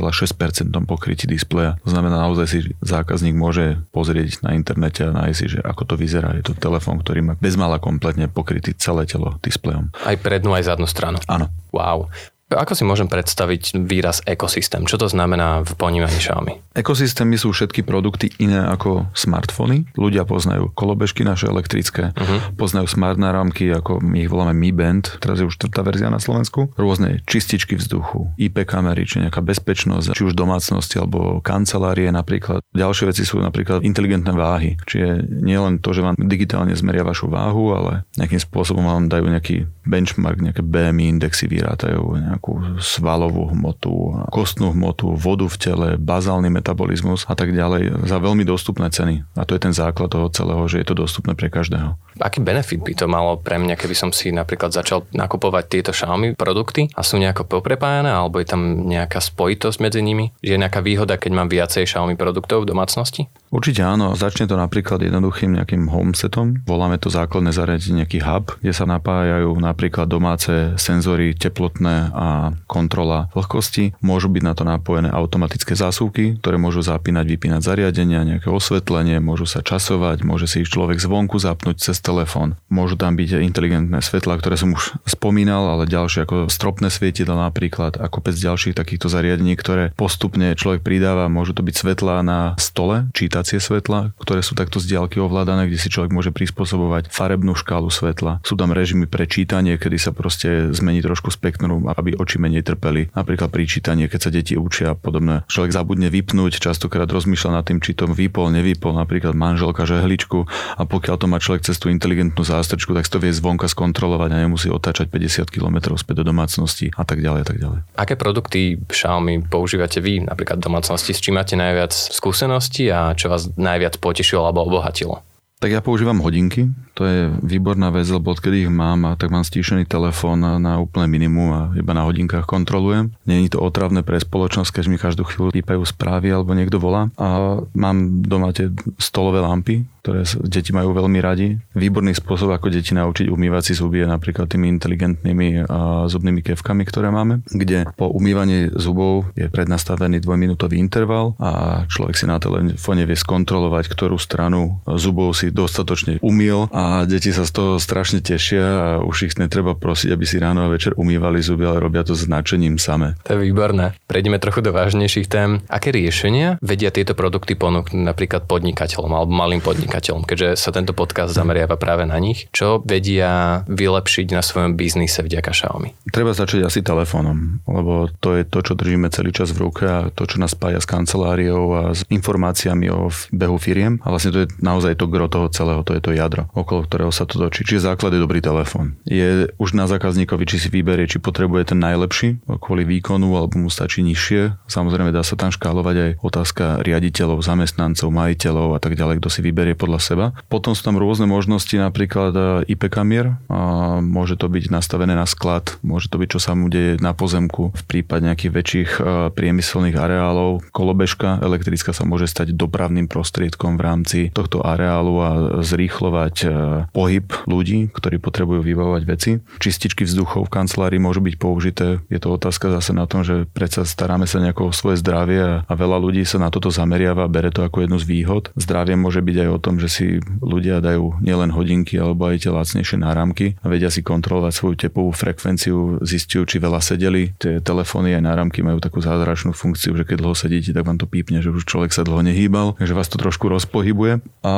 pokrytí 0.83 1.31
displeja. 1.31 1.79
To 1.87 1.95
znamená, 1.95 2.27
naozaj 2.27 2.47
si 2.51 2.59
zákazník 2.83 3.39
môže 3.39 3.79
pozrieť 3.95 4.43
na 4.43 4.59
internete 4.59 5.07
a 5.07 5.15
nájsť 5.15 5.39
si, 5.39 5.47
že 5.55 5.61
ako 5.63 5.83
to 5.87 5.95
vyzerá. 5.95 6.08
Je 6.13 6.45
to 6.45 6.57
telefón, 6.57 7.01
ktorý 7.03 7.21
má 7.21 7.35
bezmála 7.37 7.83
kompletne 7.83 8.31
pokrytý 8.31 8.73
celé 8.77 9.05
telo 9.05 9.37
displejom. 9.45 9.93
Aj 10.07 10.17
prednú, 10.17 10.57
aj 10.57 10.73
zadnú 10.73 10.89
stranu. 10.89 11.21
Áno. 11.29 11.53
Wow. 11.75 12.09
Ako 12.49 12.73
si 12.73 12.81
môžem 12.81 13.13
predstaviť 13.13 13.77
výraz 13.77 14.25
ekosystém? 14.25 14.89
Čo 14.89 14.97
to 14.97 15.07
znamená 15.13 15.61
v 15.69 15.73
ponímaní 15.77 16.17
Xiaomi? 16.17 16.73
Ekosystémy 16.73 17.37
sú 17.37 17.53
všetky 17.53 17.85
produkty 17.85 18.33
iné 18.41 18.65
ako 18.65 19.05
smartfóny. 19.13 19.93
Ľudia 19.93 20.25
poznajú 20.25 20.73
kolobežky 20.73 21.29
naše 21.29 21.45
elektrické, 21.45 22.17
uh-huh. 22.17 22.57
poznajú 22.57 22.89
smart 22.89 23.21
náramky, 23.21 23.69
ako 23.69 24.01
my 24.01 24.25
ich 24.25 24.33
voláme 24.33 24.57
Mi 24.57 24.73
Band, 24.73 25.21
teraz 25.21 25.43
je 25.43 25.45
už 25.45 25.61
štvrtá 25.61 25.85
verzia 25.85 26.09
na 26.09 26.17
Slovensku, 26.17 26.73
rôzne 26.81 27.21
čističky 27.29 27.77
vzduchu, 27.77 28.33
IP 28.41 28.65
kamery, 28.65 29.05
či 29.05 29.21
nejaká 29.21 29.45
bezpečnosť, 29.45 30.17
či 30.17 30.25
už 30.25 30.33
domácnosti 30.33 30.97
alebo 30.97 31.45
kancelárie 31.45 32.09
napríklad. 32.09 32.65
Ďalšie 32.73 33.13
veci 33.13 33.29
sú 33.29 33.45
napríklad 33.45 33.85
inteligentné 33.85 34.33
váhy, 34.33 34.81
čiže 34.89 35.21
nie 35.45 35.61
len 35.61 35.85
to, 35.85 35.93
že 35.93 36.01
vám 36.01 36.17
digitálne 36.17 36.73
zmeria 36.73 37.05
vašu 37.05 37.29
váhu, 37.29 37.77
ale 37.77 38.09
nejakým 38.17 38.41
spôsobom 38.41 38.89
vám 38.89 39.13
dajú 39.13 39.29
nejaký 39.29 39.69
benchmark, 39.85 40.41
nejaké 40.41 40.65
BMI 40.65 41.19
indexy 41.19 41.45
vyrátajú, 41.51 42.38
nejakú 42.39 42.79
svalovú 42.79 43.51
hmotu, 43.51 44.23
kostnú 44.31 44.71
hmotu, 44.71 45.11
vodu 45.19 45.51
v 45.51 45.57
tele, 45.59 45.89
bazálny 45.99 46.47
metabolizmus 46.55 47.27
a 47.27 47.35
tak 47.35 47.51
ďalej 47.51 48.07
za 48.07 48.23
veľmi 48.23 48.47
dostupné 48.47 48.87
ceny. 48.95 49.27
A 49.35 49.43
to 49.43 49.59
je 49.59 49.61
ten 49.67 49.75
základ 49.75 50.07
toho 50.07 50.31
celého, 50.31 50.63
že 50.71 50.79
je 50.79 50.87
to 50.87 50.95
dostupné 50.95 51.35
pre 51.35 51.51
každého. 51.51 51.99
Aký 52.23 52.39
benefit 52.39 52.87
by 52.87 52.95
to 52.95 53.11
malo 53.11 53.35
pre 53.43 53.59
mňa, 53.59 53.75
keby 53.75 53.95
som 53.99 54.15
si 54.15 54.31
napríklad 54.31 54.71
začal 54.71 55.03
nakupovať 55.11 55.65
tieto 55.67 55.91
Xiaomi 55.91 56.39
produkty 56.39 56.87
a 56.95 57.03
sú 57.03 57.19
nejako 57.19 57.59
poprepájané, 57.59 58.15
alebo 58.15 58.39
je 58.39 58.47
tam 58.47 58.87
nejaká 58.87 59.19
spojitosť 59.19 59.83
medzi 59.83 59.99
nimi? 59.99 60.31
Že 60.39 60.55
je 60.55 60.63
nejaká 60.63 60.79
výhoda, 60.79 61.19
keď 61.19 61.33
mám 61.35 61.51
viacej 61.51 61.91
Xiaomi 61.91 62.15
produktov 62.15 62.63
v 62.63 62.71
domácnosti? 62.71 63.27
Určite 63.49 63.81
áno. 63.81 64.13
Začne 64.13 64.45
to 64.45 64.61
napríklad 64.61 65.01
jednoduchým 65.01 65.57
nejakým 65.57 65.89
homesetom. 65.89 66.63
Voláme 66.69 67.01
to 67.01 67.09
základné 67.09 67.57
zariadenie 67.57 68.05
nejaký 68.05 68.21
hub, 68.21 68.55
kde 68.61 68.73
sa 68.77 68.85
napájajú 68.85 69.57
napríklad 69.57 70.05
domáce 70.05 70.77
senzory 70.77 71.33
teplotné 71.33 72.13
a 72.13 72.53
kontrola 72.69 73.33
vlhkosti. 73.33 73.97
Môžu 74.05 74.29
byť 74.29 74.43
na 74.45 74.53
to 74.53 74.69
napojené 74.69 75.09
automatické 75.09 75.73
zásuvky, 75.73 76.39
ktoré 76.45 76.61
môžu 76.61 76.85
zapínať, 76.85 77.25
vypínať 77.25 77.61
zariadenia, 77.65 78.29
nejaké 78.29 78.53
osvetlenie, 78.53 79.17
môžu 79.19 79.49
sa 79.49 79.65
časovať, 79.65 80.29
môže 80.29 80.45
si 80.45 80.63
ich 80.63 80.71
človek 80.71 81.01
zvonku 81.01 81.41
zapnúť 81.41 81.81
cez 81.81 81.99
telefón. 82.05 82.61
Môžu 82.69 83.01
tam 83.01 83.17
byť 83.17 83.41
inteligentné 83.41 84.05
svetla, 84.05 84.37
ktoré 84.37 84.61
som 84.61 84.77
už 84.77 85.01
spomínal, 85.09 85.65
ale 85.73 85.89
ďalšie 85.89 86.29
ako 86.29 86.37
stropné 86.53 86.93
svietidla 86.93 87.49
napríklad, 87.49 87.97
ako 87.97 88.21
bez 88.21 88.39
ďalších 88.45 88.77
takýchto 88.77 89.09
zariadení, 89.09 89.57
ktoré 89.57 89.97
postupne 89.97 90.53
človek 90.53 90.85
pridáva. 90.85 91.33
Môžu 91.33 91.57
to 91.57 91.65
byť 91.65 91.75
svetla 91.75 92.21
na 92.21 92.39
stole, 92.61 93.09
čítacie 93.39 93.63
svetla, 93.63 94.19
ktoré 94.19 94.43
sú 94.43 94.59
takto 94.59 94.83
z 94.83 94.99
diaľky 94.99 95.23
ovládané, 95.23 95.71
kde 95.71 95.79
si 95.79 95.87
človek 95.87 96.11
môže 96.11 96.35
prispôsobovať 96.35 97.15
farebnú 97.15 97.55
škálu 97.55 97.87
svetla. 97.87 98.43
Sú 98.43 98.59
tam 98.59 98.75
režimy 98.75 99.07
pre 99.07 99.31
čítanie, 99.31 99.79
kedy 99.79 99.95
sa 99.95 100.11
proste 100.11 100.75
zmení 100.75 100.99
trošku 101.07 101.31
spektrum, 101.31 101.87
aby 101.87 102.19
oči 102.19 102.43
menej 102.43 102.67
trpeli. 102.67 103.15
Napríklad 103.15 103.55
pri 103.55 103.71
čítaní, 103.71 104.11
keď 104.11 104.21
sa 104.27 104.35
deti 104.35 104.59
učia 104.59 104.91
a 104.91 104.99
podobné. 104.99 105.47
Človek 105.47 105.71
zabudne 105.71 106.11
vypnúť, 106.11 106.59
častokrát 106.59 107.07
rozmýšľa 107.07 107.63
nad 107.63 107.63
tým, 107.63 107.79
či 107.79 107.95
to 107.95 108.11
vypol, 108.11 108.51
nevypol, 108.51 108.99
napríklad 108.99 109.39
manželka 109.39 109.87
žehličku 109.87 110.51
a 110.75 110.83
pokiaľ 110.83 111.15
to 111.15 111.31
má 111.31 111.39
človek 111.39 111.63
cez 111.63 111.79
tú 111.79 111.95
inteligentnú 111.95 112.43
zástrčku, 112.43 112.91
tak 112.91 113.07
si 113.07 113.15
to 113.15 113.23
vie 113.23 113.31
zvonka 113.31 113.71
skontrolovať 113.71 114.35
a 114.35 114.43
nemusí 114.43 114.67
otáčať 114.67 115.15
50 115.15 115.47
km 115.47 115.95
späť 115.95 116.27
do 116.27 116.35
domácnosti 116.35 116.91
a 116.99 117.07
tak 117.07 117.23
ďalej 117.23 117.41
a 117.43 117.47
tak 117.47 117.59
ďalej. 117.63 117.79
Aké 117.95 118.19
produkty 118.19 118.83
Xiaomi 118.91 119.47
používate 119.47 120.03
vy, 120.03 120.27
napríklad 120.27 120.59
v 120.59 120.67
domácnosti, 120.67 121.15
s 121.15 121.23
čím 121.23 121.39
máte 121.39 121.55
najviac 121.55 121.95
skúseností 121.95 122.91
a 122.91 123.15
čo 123.15 123.28
vás 123.29 123.49
najviac 123.57 123.97
potešilo 124.01 124.45
alebo 124.49 124.65
obohatilo? 124.65 125.23
Tak 125.59 125.75
ja 125.75 125.83
používam 125.83 126.23
hodinky, 126.23 126.71
to 126.95 127.03
je 127.03 127.35
výborná 127.43 127.91
vec, 127.91 128.07
lebo 128.07 128.31
odkedy 128.31 128.67
ich 128.67 128.71
mám, 128.71 129.07
a 129.11 129.19
tak 129.19 129.35
mám 129.35 129.43
stíšený 129.43 129.91
telefón 129.91 130.39
na, 130.43 130.55
na 130.59 130.79
minimum 131.07 131.51
a 131.51 131.63
iba 131.75 131.95
na 131.95 132.07
hodinkách 132.07 132.47
kontrolujem. 132.47 133.11
Není 133.27 133.51
to 133.51 133.59
otravné 133.59 134.07
pre 134.07 134.23
spoločnosť, 134.23 134.71
keď 134.71 134.85
mi 134.87 135.03
každú 135.03 135.27
chvíľu 135.27 135.51
pípajú 135.51 135.83
správy 135.83 136.31
alebo 136.31 136.55
niekto 136.55 136.79
volá. 136.79 137.11
A 137.19 137.59
mám 137.75 138.23
doma 138.23 138.55
tie 138.55 138.71
stolové 139.03 139.43
lampy, 139.43 139.83
ktoré 140.03 140.25
deti 140.47 140.73
majú 140.73 140.97
veľmi 140.97 141.19
radi. 141.21 141.61
Výborný 141.77 142.17
spôsob, 142.17 142.55
ako 142.55 142.73
deti 142.73 142.97
naučiť 142.97 143.29
umývať 143.29 143.63
si 143.69 143.73
zuby 143.77 144.01
je 144.03 144.09
napríklad 144.09 144.49
tými 144.49 144.71
inteligentnými 144.79 145.69
a 145.69 146.09
zubnými 146.09 146.41
kevkami, 146.41 146.83
ktoré 146.89 147.13
máme, 147.13 147.45
kde 147.45 147.85
po 147.99 148.09
umývaní 148.09 148.73
zubov 148.73 149.29
je 149.37 149.53
prednastavený 149.53 150.25
dvojminútový 150.25 150.81
interval 150.81 151.37
a 151.37 151.85
človek 151.93 152.15
si 152.17 152.25
na 152.25 152.41
telefóne 152.41 153.05
vie 153.05 153.19
skontrolovať, 153.21 153.85
ktorú 153.93 154.17
stranu 154.17 154.81
zubov 154.97 155.37
si 155.37 155.48
dostatočne 155.51 156.21
umýl 156.21 156.69
a 156.71 157.05
deti 157.05 157.31
sa 157.35 157.45
z 157.45 157.53
toho 157.53 157.73
strašne 157.81 158.21
tešia 158.21 158.67
a 158.67 158.89
už 159.03 159.31
ich 159.31 159.35
netreba 159.39 159.75
prosiť, 159.75 160.15
aby 160.15 160.25
si 160.25 160.37
ráno 160.41 160.67
a 160.67 160.73
večer 160.73 160.95
umývali 160.99 161.41
zuby, 161.43 161.65
ale 161.69 161.83
robia 161.83 162.03
to 162.05 162.13
s 162.13 162.27
nadšením 162.27 162.77
same. 162.81 163.15
To 163.25 163.37
je 163.37 163.45
výborné. 163.49 163.95
Prejdeme 164.07 164.43
trochu 164.43 164.61
do 164.61 164.75
vážnejších 164.75 165.29
tém. 165.31 165.63
Aké 165.69 165.95
riešenia 165.95 166.61
vedia 166.61 166.93
tieto 166.93 167.13
produkty 167.13 167.55
ponúknuť 167.55 167.99
napríklad 167.99 168.45
podnikateľom 168.49 169.11
alebo 169.15 169.33
malým 169.33 169.61
podnikateľom, 169.63 170.25
keďže 170.27 170.59
sa 170.59 170.71
tento 170.75 170.93
podcast 170.93 171.35
zameriava 171.35 171.79
práve 171.79 172.05
na 172.05 172.19
nich? 172.19 172.51
Čo 172.53 172.83
vedia 172.83 173.63
vylepšiť 173.69 174.27
na 174.35 174.43
svojom 174.43 174.75
biznise 174.75 175.23
vďaka 175.23 175.51
Xiaomi? 175.55 175.95
Treba 176.11 176.35
začať 176.35 176.67
asi 176.67 176.81
telefónom, 176.83 177.63
lebo 177.69 178.09
to 178.19 178.39
je 178.39 178.45
to, 178.49 178.59
čo 178.65 178.75
držíme 178.75 179.13
celý 179.13 179.31
čas 179.31 179.53
v 179.53 179.69
ruke 179.69 179.85
a 179.85 179.99
to, 180.11 180.25
čo 180.25 180.41
nás 180.41 180.53
spája 180.53 180.81
s 180.83 180.89
kanceláriou 180.89 181.65
a 181.75 181.83
s 181.95 182.03
informáciami 182.09 182.87
o 182.91 183.13
behu 183.31 183.57
firiem. 183.61 184.01
A 184.03 184.11
vlastne 184.11 184.35
to 184.35 184.39
je 184.45 184.49
naozaj 184.59 184.97
to 184.99 185.07
gro 185.07 185.29
toho 185.39 185.49
celého, 185.55 185.87
to 185.87 185.95
je 185.95 186.03
to 186.03 186.11
jadro, 186.11 186.51
okolo 186.59 186.83
ktorého 186.83 187.15
sa 187.15 187.23
to 187.23 187.39
točí. 187.39 187.63
Čiže 187.63 187.95
základ 187.95 188.19
je 188.19 188.25
dobrý 188.27 188.43
telefón. 188.43 188.99
Je 189.07 189.47
už 189.63 189.79
na 189.79 189.87
zákazníkovi, 189.87 190.45
či 190.51 190.57
si 190.59 190.69
vyberie, 190.69 191.07
či 191.07 191.23
potrebuje 191.23 191.71
ten 191.71 191.79
najlepší 191.79 192.43
kvôli 192.59 192.83
výkonu, 192.83 193.39
alebo 193.39 193.63
mu 193.63 193.71
stačí 193.71 194.03
nižšie. 194.03 194.67
Samozrejme 194.67 195.15
dá 195.15 195.23
sa 195.23 195.39
tam 195.39 195.55
škálovať 195.55 195.97
aj 195.97 196.11
otázka 196.19 196.65
riaditeľov, 196.83 197.47
zamestnancov, 197.47 198.11
majiteľov 198.11 198.75
a 198.75 198.81
tak 198.83 198.99
ďalej, 198.99 199.23
kto 199.23 199.29
si 199.31 199.41
vyberie 199.47 199.79
podľa 199.79 200.01
seba. 200.03 200.27
Potom 200.51 200.75
sú 200.75 200.83
tam 200.83 200.99
rôzne 200.99 201.31
možnosti, 201.31 201.73
napríklad 201.79 202.33
e, 202.35 202.41
IP 202.75 202.91
kamier. 202.91 203.39
A 203.47 204.01
môže 204.03 204.35
to 204.35 204.51
byť 204.51 204.75
nastavené 204.75 205.15
na 205.15 205.29
sklad, 205.29 205.79
môže 205.87 206.11
to 206.11 206.19
byť, 206.19 206.29
čo 206.35 206.41
sa 206.43 206.59
mu 206.59 206.67
deje 206.67 206.99
na 206.99 207.15
pozemku 207.15 207.71
v 207.71 207.83
prípade 207.87 208.27
nejakých 208.27 208.53
väčších 208.53 208.91
e, 208.99 209.01
priemyselných 209.33 209.97
areálov. 209.97 210.67
Kolobežka 210.75 211.39
elektrická 211.45 211.95
sa 211.95 212.03
môže 212.03 212.27
stať 212.27 212.57
dopravným 212.57 213.07
prostriedkom 213.07 213.77
v 213.77 213.85
rámci 213.85 214.21
tohto 214.33 214.65
areálu 214.65 215.21
a 215.21 215.28
zrýchlovať 215.65 216.37
e, 216.45 216.49
pohyb 216.93 217.27
ľudí, 217.47 217.91
ktorí 217.93 218.21
potrebujú 218.23 218.61
vybavovať 218.63 219.03
veci. 219.09 219.31
Čističky 219.61 220.05
vzduchov 220.05 220.49
v 220.49 220.55
kancelárii 220.55 221.01
môžu 221.03 221.25
byť 221.25 221.35
použité. 221.37 221.87
Je 222.09 222.19
to 222.21 222.35
otázka 222.35 222.73
zase 222.73 222.93
na 222.95 223.05
tom, 223.05 223.23
že 223.23 223.49
predsa 223.51 223.85
staráme 223.85 224.29
sa 224.29 224.43
nejako 224.43 224.71
o 224.71 224.77
svoje 224.77 225.01
zdravie 225.01 225.65
a 225.65 225.73
veľa 225.73 225.99
ľudí 226.01 226.23
sa 226.25 226.41
na 226.41 226.53
toto 226.53 226.69
zameriava 226.73 227.27
a 227.27 227.33
bere 227.33 227.53
to 227.53 227.65
ako 227.65 227.85
jednu 227.85 227.99
z 228.01 228.07
výhod. 228.07 228.51
Zdravie 228.55 228.95
môže 228.95 229.25
byť 229.25 229.37
aj 229.45 229.49
o 229.51 229.59
tom, 229.63 229.75
že 229.83 229.89
si 229.89 230.07
ľudia 230.41 230.79
dajú 230.85 231.21
nielen 231.23 231.53
hodinky 231.53 231.99
alebo 231.99 232.31
aj 232.31 232.47
tie 232.47 232.51
lacnejšie 232.53 232.99
náramky 233.01 233.59
a 233.61 233.67
vedia 233.71 233.91
si 233.93 234.05
kontrolovať 234.05 234.53
svoju 234.55 234.75
tepovú 234.89 235.11
frekvenciu, 235.13 236.03
zistujú, 236.05 236.47
či 236.49 236.57
veľa 236.63 236.81
sedeli. 236.81 237.35
Tie 237.37 237.61
telefóny 237.61 238.15
aj 238.17 238.23
náramky 238.23 238.63
majú 238.63 238.79
takú 238.79 239.03
zázračnú 239.03 239.53
funkciu, 239.53 239.95
že 239.95 240.05
keď 240.07 240.17
dlho 240.23 240.37
sedíte, 240.37 240.71
tak 240.73 240.87
vám 240.87 240.99
to 241.01 241.11
pípne, 241.11 241.43
že 241.43 241.51
už 241.51 241.67
človek 241.67 241.91
sa 241.91 242.07
dlho 242.07 242.23
nehýbal, 242.23 242.79
takže 242.79 242.97
vás 242.97 243.09
to 243.11 243.19
trošku 243.19 243.51
rozpohybuje. 243.51 244.21
A 244.47 244.55